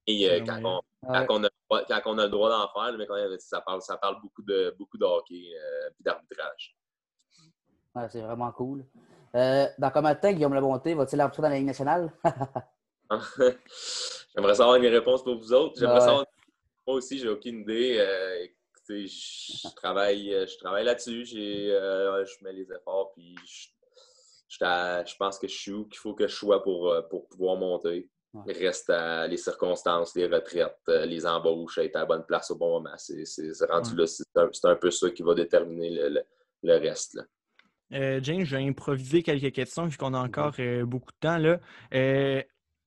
dirais 0.06 0.43
que 0.43 0.49
ah, 0.49 0.60
quand, 0.62 0.63
on, 0.63 0.82
quand, 1.08 1.25
on 1.29 1.43
a, 1.43 2.01
quand, 2.01 2.13
on 2.13 2.17
a, 2.19 2.25
le 2.25 2.29
droit 2.29 2.49
d'en 2.49 2.69
faire, 2.71 2.95
mais 2.97 3.08
quand 3.08 3.17
ça, 3.39 3.62
parle, 3.62 3.82
ça 3.82 3.97
parle 3.97 4.21
beaucoup 4.21 4.43
de, 4.43 4.73
beaucoup 4.77 4.97
de 4.97 5.06
hockey 5.06 5.36
et 5.36 5.56
d'arbitrage. 5.99 6.77
Ouais, 7.95 8.08
c'est 8.10 8.21
vraiment 8.21 8.51
cool. 8.51 8.86
Euh, 9.36 9.67
dans 9.80 9.89
combien 9.89 10.13
de 10.13 10.19
temps, 10.19 10.32
Guillaume 10.32 10.54
Labonté, 10.54 10.93
va-t-il 10.93 11.19
arbitrer 11.19 11.41
dans 11.41 11.50
la 11.50 11.56
Ligue 11.56 11.67
nationale? 11.67 12.12
J'aimerais 14.36 14.56
savoir 14.56 14.80
mes 14.80 14.89
réponses 14.89 15.24
pour 15.24 15.38
vous 15.38 15.54
autres. 15.54 15.80
J'aimerais 15.80 16.02
savoir. 16.02 16.26
Moi 16.88 16.98
aussi, 16.98 17.17
j'ai 17.17 17.30
aucune 17.30 17.62
idée. 17.62 17.98
Euh, 18.00 18.46
je 18.89 19.76
travaille, 19.76 20.34
euh, 20.34 20.46
je 20.46 20.58
travaille 20.58 20.84
là-dessus. 20.84 21.26
Euh, 21.36 22.26
je 22.26 22.43
mets 22.43 22.54
les 22.54 22.72
efforts, 22.72 23.13
puis 23.13 23.36
je, 24.50 25.15
pense 25.17 25.39
que 25.39 25.48
je 25.48 25.56
suis 25.56 25.72
où 25.72 25.86
qu'il 25.86 25.98
faut 25.98 26.13
que 26.13 26.28
je 26.28 26.36
sois 26.36 26.62
pour, 26.62 26.93
pour 27.10 27.28
pouvoir 27.30 27.56
monter. 27.56 28.10
Il 28.48 28.58
reste 28.58 28.89
à 28.89 29.28
les 29.28 29.38
circonstances, 29.38 30.15
les 30.15 30.26
retraites, 30.26 30.80
les 30.88 31.26
embauches, 31.28 31.78
être 31.78 31.96
à 31.96 32.00
la 32.00 32.06
bonne 32.06 32.26
place 32.26 32.50
au 32.50 32.56
bon 32.56 32.80
moment. 32.80 32.96
C'est 32.98 33.24
rendu 33.69 33.96
là, 33.96 34.08
c'est 34.08 34.67
un, 34.67 34.76
peu 34.76 34.89
ça 34.89 35.12
qui 35.12 35.22
va 35.22 35.36
déterminer 35.36 35.91
le, 35.91 36.24
le, 36.63 36.78
reste. 36.78 37.13
Là. 37.13 37.24
James, 37.93 38.43
je 38.43 38.56
vais 38.56 38.63
improviser 38.63 39.23
quelques 39.23 39.53
questions 39.53 39.86
vu 39.86 39.97
qu'on 39.97 40.13
a 40.13 40.19
encore 40.19 40.56
beaucoup 40.86 41.12
de 41.12 41.17
temps. 41.19 41.38
Là 41.38 41.60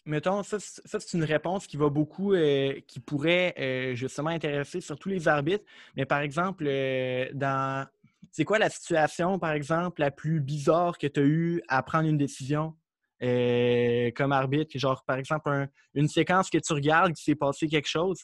mettons, 0.07 0.43
ça, 0.43 0.59
c'est 0.59 1.13
une 1.15 1.25
réponse 1.25 1.67
qui 1.67 1.77
va 1.77 1.91
beaucoup, 1.91 2.33
euh, 2.33 2.81
qui 2.87 3.01
pourrait 3.01 3.55
euh, 3.59 3.95
justement 3.95 4.31
intéresser 4.31 4.81
surtout 4.81 5.09
les 5.09 5.29
arbitres. 5.29 5.65
Mais 5.97 6.07
par 6.07 6.21
exemple, 6.21 6.65
euh, 6.67 7.29
dans. 7.35 7.87
C'est 8.33 8.45
quoi 8.45 8.59
la 8.59 8.71
situation, 8.71 9.39
par 9.39 9.53
exemple, 9.53 10.01
la 10.01 10.11
plus 10.11 10.41
bizarre 10.41 10.99
que 10.99 11.07
tu 11.07 11.21
as 11.21 11.25
eu 11.25 11.63
à 11.69 11.83
prendre 11.83 12.09
une 12.09 12.19
décision 12.19 12.75
comme 13.21 14.33
arbitre? 14.33 14.77
Genre, 14.79 15.03
par 15.07 15.17
exemple, 15.17 15.69
une 15.95 16.09
séquence 16.09 16.51
que 16.51 16.59
tu 16.59 16.73
regardes, 16.75 17.15
qui 17.15 17.23
s'est 17.23 17.35
passé 17.35 17.67
quelque 17.67 17.89
chose. 17.89 18.19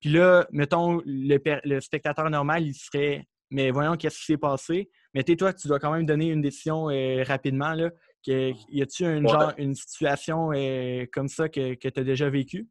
Puis 0.00 0.10
là, 0.10 0.46
mettons, 0.52 1.02
le, 1.04 1.38
le 1.64 1.80
spectateur 1.80 2.30
normal, 2.30 2.66
il 2.66 2.74
serait 2.74 3.26
Mais 3.50 3.72
voyons 3.72 3.96
qu'est-ce 3.96 4.18
qui 4.18 4.24
s'est 4.26 4.38
passé? 4.38 4.90
Mais 5.26 5.36
toi, 5.36 5.52
tu 5.52 5.68
dois 5.68 5.80
quand 5.80 5.92
même 5.92 6.06
donner 6.06 6.28
une 6.28 6.40
décision 6.40 6.84
rapidement. 7.24 7.72
Là 7.72 7.90
y 8.26 8.82
a-tu 8.82 9.04
une, 9.04 9.28
genre, 9.28 9.52
une 9.58 9.74
situation 9.74 10.52
euh, 10.52 11.06
comme 11.12 11.28
ça 11.28 11.48
que, 11.48 11.74
que 11.74 11.88
tu 11.88 12.00
as 12.00 12.04
déjà 12.04 12.28
vécue? 12.28 12.68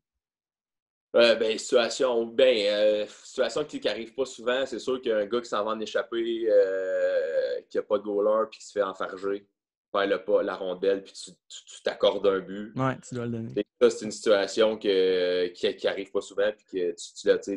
Euh, 1.15 1.35
ben, 1.35 1.57
situation, 1.57 2.25
ben, 2.25 2.57
euh, 2.67 3.05
situation 3.23 3.63
qui 3.63 3.79
n'arrive 3.79 4.13
pas 4.13 4.25
souvent, 4.25 4.65
c'est 4.65 4.79
sûr 4.79 5.01
qu'il 5.01 5.11
y 5.11 5.13
a 5.13 5.17
un 5.17 5.25
gars 5.25 5.41
qui 5.41 5.49
s'en 5.49 5.63
va 5.63 5.71
en 5.71 5.79
échapper, 5.79 6.47
qui 7.69 7.77
n'a 7.77 7.83
pas 7.83 7.97
de 7.97 8.03
goaler, 8.03 8.47
puis 8.51 8.59
qui 8.59 8.65
se 8.65 8.71
fait 8.73 8.83
enfarger, 8.83 9.47
faire 9.91 10.07
le 10.07 10.23
pas, 10.23 10.43
la 10.43 10.55
rondelle, 10.55 11.03
puis 11.03 11.13
tu 11.13 11.81
t'accordes 11.83 12.27
un 12.27 12.39
but. 12.39 12.73
Oui, 12.75 12.91
tu 13.07 13.15
dois 13.15 13.25
le 13.25 13.31
donner. 13.31 13.65
Ça, 13.81 13.89
c'est 13.89 14.05
une 14.05 14.11
situation 14.11 14.77
que, 14.77 15.47
qui 15.47 15.85
n'arrive 15.85 16.11
pas 16.11 16.21
souvent, 16.21 16.51
puis 16.51 16.65
que 16.65 16.91
tu, 16.91 17.13
tu 17.15 17.27
l'as, 17.27 17.49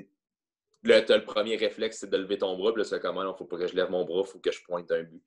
le, 0.83 1.01
le 1.01 1.25
premier 1.25 1.57
réflexe, 1.57 1.99
c'est 1.99 2.11
de 2.11 2.17
lever 2.17 2.39
ton 2.39 2.57
bras, 2.57 2.73
puis 2.73 2.83
là, 2.83 2.89
c'est 2.89 3.01
comment, 3.01 3.23
il 3.23 3.37
faut 3.37 3.45
pas 3.45 3.59
que 3.59 3.67
je 3.67 3.75
lève 3.75 3.91
mon 3.91 4.05
bras, 4.05 4.23
il 4.25 4.31
faut 4.31 4.39
que 4.39 4.51
je 4.51 4.63
pointe 4.65 4.91
un 4.93 5.03
but 5.03 5.23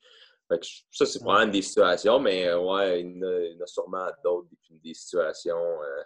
ça, 0.89 1.05
c'est 1.05 1.19
probablement 1.19 1.51
des 1.51 1.61
situations, 1.61 2.19
mais 2.19 2.47
euh, 2.47 2.59
ouais, 2.59 3.01
il 3.01 3.17
y 3.17 3.55
en 3.59 3.63
a, 3.63 3.67
sûrement 3.67 4.07
d'autres, 4.23 4.49
des, 4.69 4.93
situations 4.93 5.81
euh, 5.81 6.03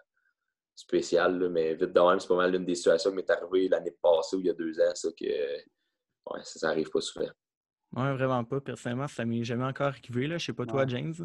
spéciales. 0.76 1.50
mais 1.50 1.74
vite 1.74 1.94
de 1.94 2.00
même, 2.00 2.20
c'est 2.20 2.28
pas 2.28 2.36
mal 2.36 2.52
l'une 2.52 2.66
des 2.66 2.76
situations 2.76 3.10
qui 3.12 3.18
m'est 3.18 3.30
arrivée 3.30 3.68
l'année 3.68 3.96
passée 4.02 4.36
ou 4.36 4.40
il 4.40 4.48
y 4.48 4.50
a 4.50 4.54
deux 4.54 4.80
ans, 4.80 4.94
ça, 4.94 5.10
que 5.10 5.26
ouais, 5.26 6.40
ça, 6.44 6.68
n'arrive 6.68 6.90
pas 6.90 7.02
souvent. 7.02 7.30
Ouais, 7.96 8.14
vraiment 8.14 8.44
pas. 8.44 8.60
Personnellement, 8.62 9.08
ça 9.08 9.26
m'est 9.26 9.44
jamais 9.44 9.66
encore 9.66 9.88
arrivé. 9.88 10.28
Là. 10.28 10.38
Je 10.38 10.46
sais 10.48 10.54
pas 10.54 10.66
toi, 10.66 10.86
James. 10.88 11.16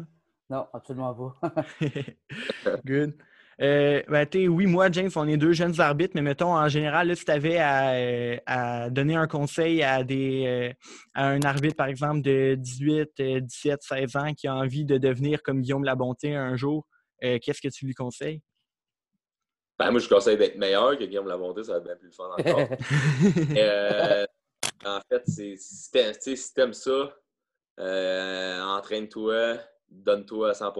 Non, 0.49 0.67
absolument 0.73 1.13
pas. 1.13 1.53
Good. 2.85 3.15
Euh, 3.61 4.01
ben, 4.07 4.27
oui, 4.49 4.65
moi, 4.65 4.89
James, 4.91 5.11
on 5.15 5.27
est 5.27 5.37
deux 5.37 5.53
jeunes 5.53 5.79
arbitres, 5.79 6.13
mais 6.15 6.21
mettons, 6.21 6.55
en 6.55 6.67
général, 6.67 7.07
là, 7.07 7.15
si 7.15 7.25
tu 7.25 7.31
avais 7.31 7.57
euh, 7.59 8.37
à, 8.45 8.89
donner 8.89 9.15
un 9.15 9.27
conseil 9.27 9.83
à, 9.83 10.03
des, 10.03 10.45
euh, 10.47 10.73
à 11.13 11.27
un 11.27 11.41
arbitre, 11.41 11.75
par 11.75 11.87
exemple, 11.87 12.21
de 12.21 12.55
18, 12.55 13.11
17, 13.41 13.83
16 13.83 14.15
ans 14.15 14.33
qui 14.33 14.47
a 14.47 14.55
envie 14.55 14.85
de 14.85 14.97
devenir 14.97 15.43
comme 15.43 15.61
Guillaume 15.61 15.83
Labonté 15.83 16.35
un 16.35 16.55
jour, 16.55 16.87
qu'est-ce 17.21 17.61
que 17.61 17.69
tu 17.69 17.85
lui 17.85 17.93
conseilles? 17.93 18.41
Ben, 19.79 19.91
moi, 19.91 19.99
je 19.99 20.09
conseille 20.09 20.37
d'être 20.37 20.57
meilleur 20.57 20.97
que 20.97 21.03
Guillaume 21.05 21.27
Labonté, 21.27 21.63
ça 21.63 21.73
va 21.73 21.77
être 21.77 21.83
bien 21.83 21.95
plus 21.95 22.07
le 22.07 22.13
fun 22.13 22.29
encore. 22.37 22.59
en 24.85 24.99
fait, 25.09 25.23
si 25.25 26.53
t'aimes 26.53 26.73
ça, 26.73 27.15
entraîne-toi, 27.77 29.59
donne-toi 29.89 30.49
à 30.49 30.53
100 30.53 30.73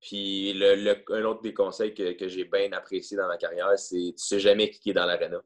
Puis 0.00 0.52
le, 0.52 0.94
un 1.12 1.24
autre 1.24 1.42
des 1.42 1.54
conseils 1.54 1.92
que, 1.92 2.28
j'ai 2.28 2.44
bien 2.44 2.72
apprécié 2.72 3.16
dans 3.16 3.26
ma 3.26 3.36
carrière, 3.36 3.78
c'est 3.78 4.14
tu 4.16 4.24
sais 4.24 4.38
jamais 4.38 4.70
qui 4.70 4.90
est 4.90 4.94
dans 4.94 5.06
l'arena. 5.06 5.42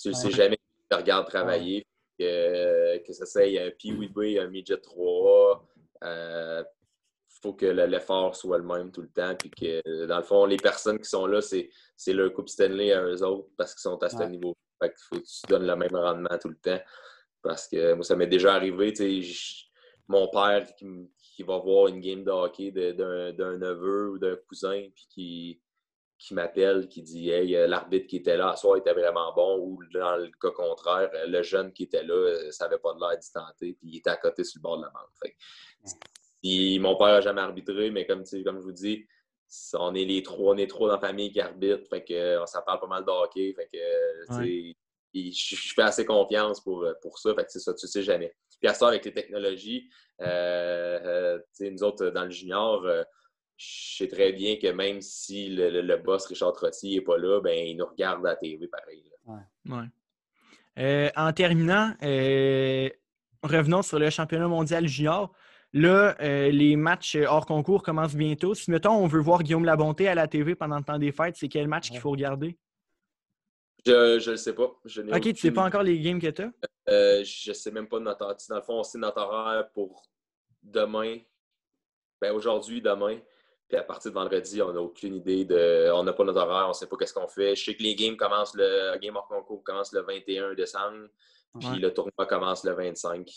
Tu 0.00 0.08
ne 0.08 0.14
sais 0.14 0.30
jamais 0.30 0.56
qui 0.56 0.88
te 0.88 0.96
regarde 0.96 1.26
travailler. 1.28 1.86
Que, 2.18 2.98
que 2.98 3.12
ça 3.14 3.24
soit 3.24 3.42
un 3.42 3.70
Pee-Wee 3.70 4.38
un 4.38 4.48
Midget 4.48 4.76
3 4.76 5.66
il 7.40 7.42
faut 7.42 7.54
que 7.54 7.66
l'effort 7.66 8.36
soit 8.36 8.58
le 8.58 8.64
même 8.64 8.92
tout 8.92 9.00
le 9.00 9.08
temps. 9.08 9.34
Puis 9.34 9.50
que, 9.50 10.06
dans 10.06 10.18
le 10.18 10.22
fond, 10.22 10.44
les 10.44 10.58
personnes 10.58 10.98
qui 10.98 11.08
sont 11.08 11.26
là, 11.26 11.40
c'est 11.40 11.70
leur 12.12 12.32
Coupe 12.32 12.48
Stanley 12.48 12.92
à 12.92 13.02
eux 13.02 13.22
autres 13.24 13.48
parce 13.56 13.74
qu'ils 13.74 13.82
sont 13.82 14.02
à 14.02 14.10
ce 14.10 14.22
niveau. 14.24 14.54
Fait 14.80 14.90
qu'il 14.90 15.04
faut 15.08 15.16
que 15.16 15.26
tu 15.26 15.46
donnes 15.48 15.66
le 15.66 15.76
même 15.76 15.94
rendement 15.94 16.38
tout 16.40 16.48
le 16.48 16.56
temps. 16.56 16.80
Parce 17.42 17.66
que 17.66 17.94
moi, 17.94 18.04
ça 18.04 18.14
m'est 18.14 18.26
déjà 18.26 18.54
arrivé. 18.54 18.92
Mon 20.06 20.28
père 20.28 20.66
qui, 20.76 20.84
qui 21.40 21.46
va 21.46 21.56
voir 21.56 21.86
une 21.86 22.00
game 22.00 22.22
de 22.22 22.30
hockey 22.30 22.70
d'un 22.70 23.56
neveu 23.56 24.10
ou 24.10 24.18
d'un 24.18 24.36
cousin, 24.46 24.88
puis 24.94 25.06
qui, 25.08 25.62
qui 26.18 26.34
m'appelle, 26.34 26.86
qui 26.86 27.00
dit 27.00 27.30
Hey, 27.30 27.56
euh, 27.56 27.66
l'arbitre 27.66 28.08
qui 28.08 28.16
était 28.16 28.36
là 28.36 28.50
à 28.50 28.56
soir 28.56 28.76
était 28.76 28.92
vraiment 28.92 29.32
bon, 29.32 29.58
ou 29.58 29.80
dans 29.94 30.16
le 30.18 30.30
cas 30.38 30.50
contraire, 30.50 31.10
euh, 31.14 31.26
le 31.26 31.42
jeune 31.42 31.72
qui 31.72 31.84
était 31.84 32.02
là, 32.02 32.12
euh, 32.12 32.50
ça 32.50 32.66
n'avait 32.66 32.78
pas 32.78 32.92
de 32.92 33.00
l'air 33.00 33.18
d'y 33.18 33.32
tenter, 33.32 33.72
puis 33.72 33.88
il 33.88 33.96
était 33.96 34.10
à 34.10 34.18
côté 34.18 34.44
sur 34.44 34.58
le 34.58 34.62
bord 34.62 34.76
de 34.76 34.82
la 34.82 34.90
bande. 34.90 36.80
mon 36.82 36.96
père 36.96 37.06
n'a 37.06 37.20
jamais 37.22 37.40
arbitré, 37.40 37.90
mais 37.90 38.06
comme, 38.06 38.22
comme 38.44 38.58
je 38.58 38.64
vous 38.64 38.72
dis, 38.72 39.06
on 39.72 39.94
est 39.94 40.04
les 40.04 40.22
trois, 40.22 40.54
on 40.54 40.58
est 40.58 40.68
trois 40.68 40.88
dans 40.88 40.96
la 40.96 41.00
famille 41.00 41.32
qui 41.32 41.40
arbitrent, 41.40 41.88
fait 41.88 42.04
que 42.04 42.44
ça 42.44 42.60
parle 42.60 42.80
pas 42.80 42.86
mal 42.86 43.02
de 43.02 43.10
hockey, 43.10 43.54
fait 43.54 43.68
que 43.72 44.74
je 45.14 45.72
fais 45.74 45.82
assez 45.82 46.04
confiance 46.04 46.60
pour, 46.60 46.86
pour 47.00 47.18
ça, 47.18 47.34
fait 47.34 47.44
que 47.44 47.50
c'est 47.50 47.60
ça, 47.60 47.72
tu 47.72 47.86
sais 47.88 48.02
jamais. 48.02 48.36
Puis 48.60 48.68
à 48.68 48.74
ça, 48.74 48.88
avec 48.88 49.04
les 49.04 49.12
technologies, 49.12 49.88
euh, 50.20 51.38
euh, 51.60 51.70
nous 51.70 51.82
autres, 51.82 52.10
dans 52.10 52.24
le 52.24 52.30
junior, 52.30 52.84
euh, 52.84 53.02
je 53.56 53.96
sais 53.96 54.08
très 54.08 54.32
bien 54.32 54.56
que 54.56 54.68
même 54.68 55.00
si 55.00 55.48
le, 55.50 55.96
boss 55.96 56.26
Richard 56.26 56.52
Trottier 56.52 56.96
n'est 56.96 57.04
pas 57.04 57.18
là, 57.18 57.40
ben, 57.40 57.56
il 57.56 57.76
nous 57.76 57.86
regarde 57.86 58.24
à 58.26 58.30
la 58.30 58.36
TV 58.36 58.68
pareil. 58.68 59.04
Ouais. 59.66 61.10
en 61.16 61.32
terminant, 61.32 61.94
revenons 63.42 63.82
sur 63.82 63.98
le 63.98 64.10
championnat 64.10 64.48
mondial 64.48 64.86
junior. 64.86 65.32
Là, 65.72 66.16
les 66.20 66.76
matchs 66.76 67.16
hors 67.16 67.46
concours 67.46 67.82
commencent 67.82 68.16
bientôt. 68.16 68.54
Si, 68.54 68.70
mettons, 68.70 68.92
on 68.92 69.06
veut 69.06 69.20
voir 69.20 69.42
Guillaume 69.42 69.64
Labonté 69.64 70.08
à 70.08 70.14
la 70.14 70.26
TV 70.26 70.54
pendant 70.54 70.78
le 70.78 70.84
temps 70.84 70.98
des 70.98 71.12
fêtes, 71.12 71.36
c'est 71.36 71.48
quel 71.48 71.68
match 71.68 71.90
qu'il 71.90 72.00
faut 72.00 72.10
regarder? 72.10 72.58
Je 73.86 73.92
ne 73.92 74.30
le 74.30 74.36
sais 74.36 74.54
pas. 74.54 74.64
ok, 74.64 75.22
tu 75.22 75.28
ne 75.28 75.34
sais 75.34 75.50
pas 75.50 75.64
encore 75.64 75.82
les 75.82 76.00
games 76.00 76.20
que 76.20 76.28
tu 76.28 76.42
as? 76.42 76.50
Euh, 76.90 77.22
je 77.24 77.50
ne 77.50 77.54
sais 77.54 77.70
même 77.70 77.88
pas 77.88 77.98
de 77.98 78.04
notre 78.04 78.36
Dans 78.48 78.56
le 78.56 78.62
fond, 78.62 78.80
on 78.80 78.82
sait 78.82 78.98
notre 78.98 79.20
horaire 79.20 79.70
pour 79.70 80.02
demain. 80.62 81.18
Ben, 82.20 82.32
aujourd'hui, 82.32 82.82
demain. 82.82 83.18
Puis 83.68 83.78
à 83.78 83.84
partir 83.84 84.10
de 84.10 84.16
vendredi, 84.16 84.60
on 84.60 84.72
n'a 84.72 84.80
aucune 84.80 85.14
idée 85.14 85.44
de. 85.44 85.90
On 85.92 86.02
n'a 86.02 86.12
pas 86.12 86.24
notre 86.24 86.40
horaire, 86.40 86.66
on 86.66 86.70
ne 86.70 86.74
sait 86.74 86.88
pas 86.88 86.96
qu'est-ce 86.96 87.14
qu'on 87.14 87.28
fait. 87.28 87.54
Je 87.54 87.64
sais 87.64 87.74
que 87.76 87.82
les 87.82 87.94
games 87.94 88.16
commencent 88.16 88.54
le. 88.54 88.98
Game 88.98 89.16
concours 89.28 89.62
commence 89.62 89.92
le 89.92 90.00
21 90.02 90.54
décembre. 90.54 91.08
Puis 91.58 91.78
le 91.78 91.92
tournoi 91.92 92.26
commence 92.28 92.64
le 92.64 92.72
25. 92.72 93.30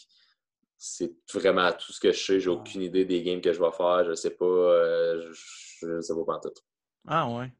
C'est 0.75 1.13
vraiment 1.33 1.71
tout 1.71 1.93
ce 1.93 1.99
que 1.99 2.11
je 2.11 2.19
sais. 2.19 2.39
J'ai 2.39 2.49
aucune 2.49 2.81
idée 2.81 3.05
des 3.05 3.21
games 3.21 3.41
que 3.41 3.53
je 3.53 3.59
vais 3.59 3.71
faire. 3.71 4.03
Je 4.05 4.09
ne 4.09 4.15
sais 4.15 4.31
pas. 4.31 4.45
Euh, 4.45 5.31
je 5.31 5.87
ne 5.87 6.01
sais 6.01 6.13
pas 6.25 6.39
tout. 6.39 6.51
Ah 7.07 7.29
ouais. 7.29 7.51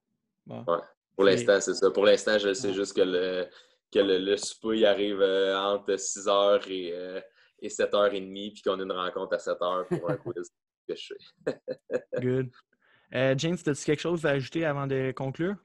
Ouais. 0.47 0.79
Pour 1.15 1.25
l'instant, 1.25 1.61
c'est 1.61 1.75
ça. 1.75 1.91
Pour 1.91 2.05
l'instant, 2.05 2.39
je 2.39 2.53
sais 2.53 2.73
juste 2.73 2.95
que 2.95 3.01
le, 3.01 3.47
que 3.93 3.99
le, 3.99 4.37
souper 4.37 4.85
arrive 4.85 5.21
euh, 5.21 5.57
entre 5.57 5.93
6h 5.93 6.69
et, 6.69 6.91
euh, 6.93 7.21
et 7.59 7.69
7h30, 7.69 8.53
puis 8.53 8.61
qu'on 8.61 8.79
a 8.79 8.83
une 8.83 8.91
rencontre 8.91 9.33
à 9.33 9.37
7h 9.37 9.99
pour 9.99 10.09
un 10.09 10.17
quiz 10.17 10.51
sais. 10.95 11.15
Good. 12.19 12.49
Euh, 13.13 13.35
James, 13.37 13.57
as-tu 13.65 13.85
quelque 13.85 13.99
chose 13.99 14.25
à 14.25 14.31
ajouter 14.31 14.65
avant 14.65 14.87
de 14.87 15.11
conclure? 15.15 15.55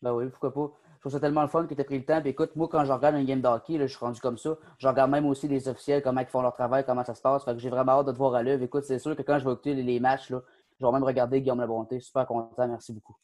Ben 0.00 0.12
oui, 0.12 0.28
pourquoi 0.28 0.54
pas. 0.54 0.72
Je 0.94 1.00
trouve 1.00 1.12
ça 1.12 1.20
tellement 1.20 1.42
le 1.42 1.48
fun 1.48 1.66
que 1.66 1.74
tu 1.74 1.80
as 1.80 1.84
pris 1.84 1.98
le 1.98 2.04
temps. 2.04 2.20
Puis 2.20 2.30
écoute, 2.30 2.54
moi, 2.56 2.68
quand 2.68 2.84
je 2.84 2.92
regarde 2.92 3.14
un 3.14 3.24
game 3.24 3.40
d'hockey, 3.40 3.78
je 3.78 3.86
suis 3.86 3.98
rendu 3.98 4.20
comme 4.20 4.38
ça. 4.38 4.56
Je 4.78 4.88
regarde 4.88 5.10
même 5.10 5.26
aussi 5.26 5.46
les 5.48 5.68
officiels, 5.68 6.02
comment 6.02 6.20
ils 6.20 6.26
font 6.26 6.42
leur 6.42 6.54
travail, 6.54 6.84
comment 6.84 7.04
ça 7.04 7.14
se 7.14 7.22
passe. 7.22 7.44
Fait 7.44 7.52
que 7.52 7.58
j'ai 7.58 7.70
vraiment 7.70 7.92
hâte 7.92 8.06
de 8.06 8.12
te 8.12 8.16
voir 8.16 8.34
à 8.34 8.42
l'œuvre. 8.42 8.62
Écoute, 8.62 8.84
c'est 8.84 8.98
sûr 8.98 9.14
que 9.14 9.22
quand 9.22 9.38
je 9.38 9.44
vais 9.44 9.52
écouter 9.52 9.74
les, 9.74 10.00
matchs, 10.00 10.30
là, 10.30 10.42
je 10.80 10.86
vais 10.86 10.92
même 10.92 11.04
regarder 11.04 11.40
Guillaume 11.40 11.60
Labonté. 11.60 12.00
Super 12.00 12.26
content. 12.26 12.66
Merci 12.66 12.92
beaucoup. 12.92 13.16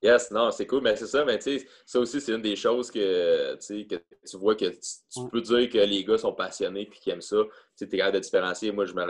Yes, 0.00 0.30
non, 0.30 0.52
c'est 0.52 0.66
cool, 0.66 0.82
mais 0.82 0.94
c'est 0.94 1.08
ça, 1.08 1.24
mais 1.24 1.38
tu 1.38 1.58
sais, 1.58 1.66
ça 1.84 1.98
aussi, 1.98 2.20
c'est 2.20 2.32
une 2.32 2.42
des 2.42 2.54
choses 2.54 2.88
que, 2.88 3.56
que 3.56 3.96
tu 3.96 4.36
vois 4.36 4.54
que 4.54 4.66
tu, 4.66 5.28
peux 5.30 5.40
dire 5.40 5.68
que 5.68 5.78
les 5.78 6.04
gars 6.04 6.18
sont 6.18 6.32
passionnés 6.32 6.82
et 6.82 6.88
qu'ils 6.88 7.12
aiment 7.12 7.20
ça. 7.20 7.38
Tu 7.76 7.84
es 7.84 7.88
capable 7.88 8.14
de 8.14 8.20
différencier. 8.20 8.70
Moi, 8.70 8.84
je 8.84 8.94
me 8.94 9.02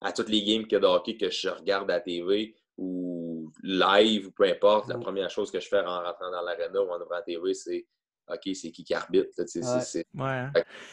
à 0.00 0.12
toutes 0.12 0.28
les 0.28 0.42
games 0.42 0.66
que 0.66 0.76
de 0.76 0.86
hockey 0.86 1.16
que 1.16 1.30
je 1.30 1.48
regarde 1.48 1.88
à 1.90 1.94
la 1.94 2.00
TV 2.00 2.54
ou 2.76 3.52
live 3.62 4.26
ou 4.26 4.30
peu 4.32 4.44
importe, 4.44 4.88
la 4.88 4.98
première 4.98 5.30
chose 5.30 5.50
que 5.50 5.60
je 5.60 5.68
fais 5.68 5.80
en 5.80 6.02
rentrant 6.02 6.30
dans 6.30 6.42
l'arena 6.42 6.82
ou 6.82 6.90
en 6.90 7.00
ouvrant 7.00 7.14
la 7.14 7.22
TV, 7.22 7.54
c'est 7.54 7.86
OK, 8.28 8.54
c'est 8.54 8.72
qui 8.72 8.82
qui 8.82 8.94
arbitre. 8.94 9.30
C'est 9.46 10.04
ouais. 10.14 10.46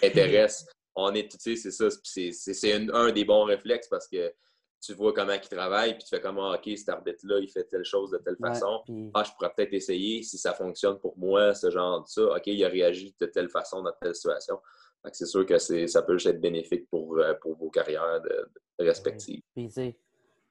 intéresse. 0.03 0.67
On 0.95 1.11
est, 1.15 1.27
tu 1.27 1.37
sais, 1.39 1.55
c'est 1.55 1.71
ça. 1.71 1.87
C'est 2.03 2.89
un 2.91 3.11
des 3.11 3.25
bons 3.25 3.45
réflexes 3.45 3.87
parce 3.87 4.07
que 4.07 4.31
tu 4.83 4.93
vois 4.93 5.13
comment 5.13 5.33
il 5.33 5.49
travaille, 5.49 5.93
puis 5.93 6.03
tu 6.03 6.09
fais 6.09 6.19
comment, 6.19 6.51
ah, 6.51 6.57
OK, 6.57 6.77
cet 6.77 6.89
arbitre-là, 6.89 7.39
il 7.39 7.49
fait 7.49 7.63
telle 7.63 7.85
chose 7.85 8.11
de 8.11 8.17
telle 8.17 8.35
façon. 8.35 8.83
Ah, 9.13 9.23
je 9.23 9.31
pourrais 9.31 9.51
peut-être 9.55 9.73
essayer 9.73 10.23
si 10.23 10.37
ça 10.37 10.53
fonctionne 10.53 10.99
pour 10.99 11.17
moi, 11.17 11.53
ce 11.53 11.71
genre 11.71 12.01
de 12.01 12.07
ça. 12.07 12.23
OK, 12.35 12.47
il 12.47 12.63
a 12.65 12.67
réagi 12.67 13.15
de 13.19 13.25
telle 13.27 13.49
façon 13.49 13.81
dans 13.81 13.93
telle 14.01 14.13
situation. 14.13 14.59
C'est 15.13 15.25
sûr 15.25 15.45
que 15.45 15.57
ça 15.57 16.01
peut 16.01 16.13
juste 16.13 16.27
être 16.27 16.41
bénéfique 16.41 16.89
pour, 16.89 17.17
euh, 17.17 17.33
pour 17.35 17.55
vos 17.55 17.69
carrières 17.69 18.21
de, 18.21 18.49
respectives. 18.79 19.41
Puis, 19.55 19.69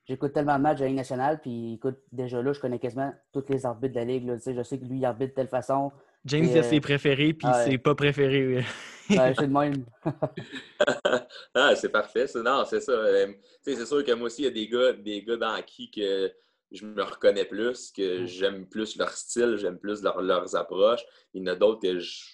j'écoute 0.05 0.33
tellement 0.33 0.57
de 0.57 0.63
matchs 0.63 0.79
de 0.79 0.85
la 0.85 0.89
Ligue 0.89 0.97
nationale, 0.97 1.41
puis 1.41 1.75
écoute, 1.75 1.99
déjà 2.11 2.41
là, 2.41 2.53
je 2.53 2.61
connais 2.61 2.79
quasiment 2.79 3.13
tous 3.33 3.45
les 3.51 3.67
arbitres 3.67 3.95
de 3.95 3.99
la 3.99 4.07
Ligue. 4.07 4.27
Là, 4.27 4.37
je 4.45 4.63
sais 4.63 4.79
que 4.79 4.85
lui, 4.85 4.99
il 4.99 5.05
arbitre 5.05 5.33
de 5.33 5.37
telle 5.37 5.49
façon. 5.49 5.93
James 6.25 6.57
a 6.57 6.63
ses 6.63 6.81
préférés, 6.81 7.33
puis 7.33 7.49
c'est 7.65 7.79
pas 7.79 7.95
préféré. 7.95 8.65
je 9.09 9.15
suis 9.15 9.17
de 9.47 9.47
même. 9.47 9.85
ah, 11.55 11.75
c'est 11.75 11.89
parfait. 11.89 12.27
Non, 12.37 12.65
c'est 12.65 12.81
ça. 12.81 12.93
Euh, 12.93 13.33
c'est 13.63 13.85
sûr 13.85 14.05
que 14.05 14.13
moi 14.13 14.27
aussi, 14.27 14.43
il 14.43 14.45
y 14.45 14.49
a 14.49 14.51
des 14.51 14.69
gars, 14.69 14.93
des 14.93 15.23
gars 15.23 15.37
dans 15.37 15.63
qui 15.63 15.91
que 15.91 16.33
je 16.71 16.87
me 16.87 17.03
reconnais 17.03 17.45
plus, 17.45 17.93
que 17.93 18.25
j'aime 18.25 18.67
plus 18.67 18.97
leur 18.97 19.11
style, 19.11 19.57
j'aime 19.57 19.79
plus 19.79 20.03
leurs 20.03 20.57
approches. 20.57 21.05
Il 21.35 21.43
y 21.43 21.45
en 21.45 21.53
a 21.53 21.57
d'autres 21.57 21.81
que 21.81 21.99
je, 21.99 22.25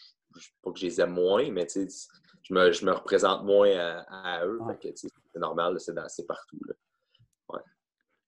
pas 0.63 0.71
que 0.71 0.79
je 0.79 0.87
les 0.87 1.01
aime 1.01 1.13
moins, 1.13 1.51
mais 1.51 1.67
je 1.75 2.55
me, 2.55 2.73
je 2.73 2.85
me 2.85 2.93
représente 2.93 3.45
moins 3.45 4.05
à, 4.09 4.45
eux. 4.45 4.61
C'est 4.95 5.11
normal, 5.37 5.79
c'est 5.81 6.27
partout. 6.27 6.61
Là. 6.67 6.75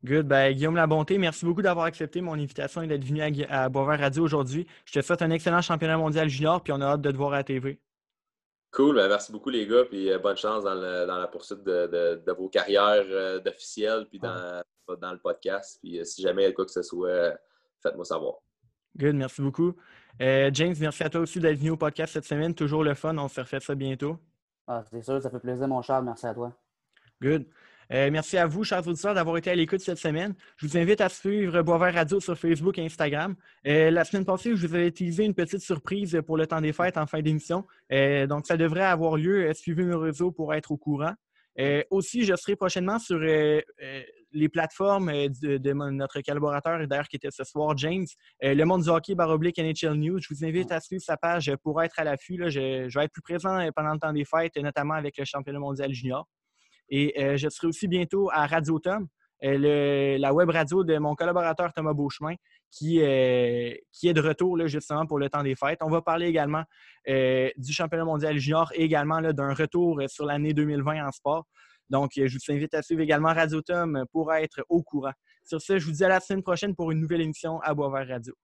Good. 0.05 0.27
Ben, 0.27 0.53
Guillaume 0.53 0.77
Labonté, 0.77 1.19
merci 1.19 1.45
beaucoup 1.45 1.61
d'avoir 1.61 1.85
accepté 1.85 2.23
mon 2.23 2.33
invitation 2.33 2.81
et 2.81 2.87
d'être 2.87 3.05
venu 3.05 3.21
à, 3.21 3.65
à 3.65 3.69
Boisvert 3.69 4.01
Radio 4.01 4.25
aujourd'hui. 4.25 4.67
Je 4.87 4.93
te 4.93 5.05
souhaite 5.05 5.21
un 5.21 5.31
excellent 5.31 5.61
championnat 5.61 5.99
mondial 5.99 6.29
junior, 6.29 6.63
puis 6.63 6.73
on 6.73 6.81
a 6.81 6.87
hâte 6.87 7.03
de 7.03 7.11
te 7.11 7.17
voir 7.17 7.35
à 7.35 7.37
la 7.37 7.45
TV. 7.45 7.79
Cool. 8.73 8.95
Ben, 8.95 9.09
merci 9.09 9.33
beaucoup, 9.33 9.51
les 9.51 9.67
gars, 9.67 9.85
puis 9.85 10.11
euh, 10.11 10.19
bonne 10.19 10.37
chance 10.37 10.63
dans, 10.63 10.75
la 10.75 11.27
poursuite 11.27 11.65
de, 11.65 12.33
vos 12.33 12.49
carrières 12.49 13.05
euh, 13.09 13.41
d'officiels, 13.41 14.07
puis 14.09 14.19
dans, 14.19 14.63
dans, 15.01 15.13
le 15.13 15.19
podcast. 15.19 15.79
Puis 15.83 15.99
euh, 15.99 16.05
si 16.05 16.23
jamais 16.23 16.43
il 16.43 16.47
y 16.47 16.49
a 16.49 16.53
quoi 16.53 16.65
que 16.65 16.71
ce 16.71 16.83
soit, 16.83 17.37
faites-moi 17.83 18.05
savoir. 18.05 18.35
Good. 18.97 19.17
Merci 19.17 19.43
beaucoup. 19.43 19.75
James, 20.19 20.75
merci 20.81 21.03
à 21.03 21.11
toi 21.11 21.21
aussi 21.23 21.41
d'être 21.41 21.59
venu 21.59 21.71
au 21.71 21.77
podcast 21.77 22.13
cette 22.13 22.25
semaine. 22.25 22.55
Toujours 22.55 22.85
le 22.85 22.95
fun. 22.95 23.17
On 23.17 23.29
se 23.29 23.41
refait 23.41 23.61
ça 23.61 23.75
bientôt. 23.75 24.19
Ah, 24.67 24.83
c'est 24.91 25.03
sûr, 25.03 25.21
ça 25.21 25.31
fait 25.31 25.41
plaisir, 25.41 25.67
mon 25.67 25.83
cher. 25.83 26.03
Merci 26.03 26.27
à 26.27 26.35
toi. 26.35 26.53
Good. 27.23 27.47
Euh, 27.93 28.09
merci 28.11 28.39
à 28.39 28.47
vous, 28.47 28.63
chers 28.63 28.87
auditeurs, 28.87 29.15
d'avoir 29.15 29.37
été 29.37 29.51
à 29.51 29.55
l'écoute 29.55 29.81
cette 29.81 29.99
semaine. 29.99 30.35
Je 30.59 30.67
vous 30.67 30.77
invite 30.77 31.01
à 31.01 31.09
suivre 31.09 31.63
Boisvert 31.63 31.95
Radio 31.95 32.21
sur 32.21 32.39
Facebook 32.39 32.79
et 32.79 32.85
Instagram. 32.85 33.35
Euh, 33.67 33.91
la 33.91 34.05
semaine 34.05 34.25
passée, 34.25 34.55
je 34.55 34.67
vous 34.67 34.75
avais 34.75 34.87
utilisé 34.87 35.25
une 35.25 35.35
petite 35.35 35.61
surprise 35.61 36.21
pour 36.25 36.37
le 36.37 36.47
temps 36.47 36.61
des 36.61 36.73
fêtes 36.73 36.97
en 36.97 37.07
fin 37.07 37.21
d'émission. 37.21 37.67
Euh, 37.93 38.29
donc, 38.29 38.47
ça 38.47 38.57
devrait 38.57 38.85
avoir 38.85 39.17
lieu. 39.17 39.53
Suivez 39.55 39.85
nos 39.85 39.99
réseaux 39.99 40.31
pour 40.31 40.55
être 40.55 40.71
au 40.71 40.77
courant. 40.77 41.15
aussi, 41.91 42.25
je 42.25 42.35
serai 42.37 42.55
prochainement 42.55 43.01
sur 43.01 43.19
les 43.19 44.49
plateformes 44.49 45.11
de, 45.11 45.73
notre 45.91 46.21
collaborateur, 46.21 46.87
d'ailleurs, 46.87 47.09
qui 47.09 47.17
était 47.17 47.33
ce 47.33 47.43
soir, 47.43 47.77
James, 47.77 48.07
Le 48.41 48.65
Monde 48.65 48.85
du 48.85 48.89
hockey, 48.89 49.17
baroblique 49.17 49.59
NHL 49.59 49.95
News. 49.95 50.21
Je 50.21 50.33
vous 50.33 50.45
invite 50.45 50.71
à 50.71 50.81
suivre 50.81 51.03
sa 51.03 51.17
page 51.17 51.53
pour 51.65 51.83
être 51.83 51.99
à 51.99 52.05
l'affût. 52.05 52.41
Je, 52.47 52.89
je, 52.89 52.99
vais 52.99 53.07
être 53.07 53.13
plus 53.13 53.23
présent 53.23 53.69
pendant 53.75 53.95
le 53.95 53.99
temps 53.99 54.13
des 54.13 54.25
fêtes, 54.25 54.57
notamment 54.59 54.95
avec 54.95 55.19
le 55.19 55.25
championnat 55.25 55.59
mondial 55.59 55.93
junior. 55.93 56.29
Et 56.91 57.23
euh, 57.23 57.37
je 57.37 57.49
serai 57.49 57.69
aussi 57.69 57.89
bientôt 57.89 58.29
à 58.33 58.47
Radio 58.47 58.79
Tom, 58.79 59.07
euh, 59.45 60.19
la 60.19 60.35
web 60.35 60.51
radio 60.51 60.85
de 60.85 60.99
mon 60.99 61.15
collaborateur 61.15 61.73
Thomas 61.73 61.95
Beauchemin, 61.95 62.35
qui, 62.71 63.01
euh, 63.01 63.73
qui 63.93 64.09
est 64.09 64.13
de 64.13 64.21
retour 64.21 64.57
là, 64.57 64.67
justement 64.67 65.07
pour 65.07 65.19
le 65.19 65.31
temps 65.31 65.43
des 65.43 65.55
fêtes. 65.55 65.79
On 65.83 65.91
va 65.91 66.03
parler 66.03 66.27
également 66.27 66.65
du 67.07 67.73
championnat 67.73 68.05
mondial 68.05 68.37
junior 68.39 68.71
et 68.75 68.85
également 68.85 69.21
d'un 69.21 69.55
retour 69.55 70.03
sur 70.09 70.27
l'année 70.27 70.53
2020 70.53 71.07
en 71.07 71.11
sport. 71.13 71.47
Donc, 71.89 72.13
je 72.15 72.23
vous 72.33 72.55
invite 72.55 72.75
à 72.75 72.83
suivre 72.83 73.01
également 73.01 73.33
Radio 73.33 73.63
Tom 73.63 74.05
pour 74.13 74.33
être 74.33 74.65
au 74.69 74.83
courant. 74.83 75.13
Sur 75.45 75.61
ce, 75.61 75.79
je 75.79 75.87
vous 75.87 75.93
dis 75.93 76.05
à 76.05 76.09
la 76.09 76.21
semaine 76.21 76.43
prochaine 76.43 76.77
pour 76.77 76.93
une 76.93 77.01
nouvelle 77.01 77.23
émission 77.23 77.61
à 77.63 77.75
Boisvert 77.75 78.07
Radio. 78.07 78.35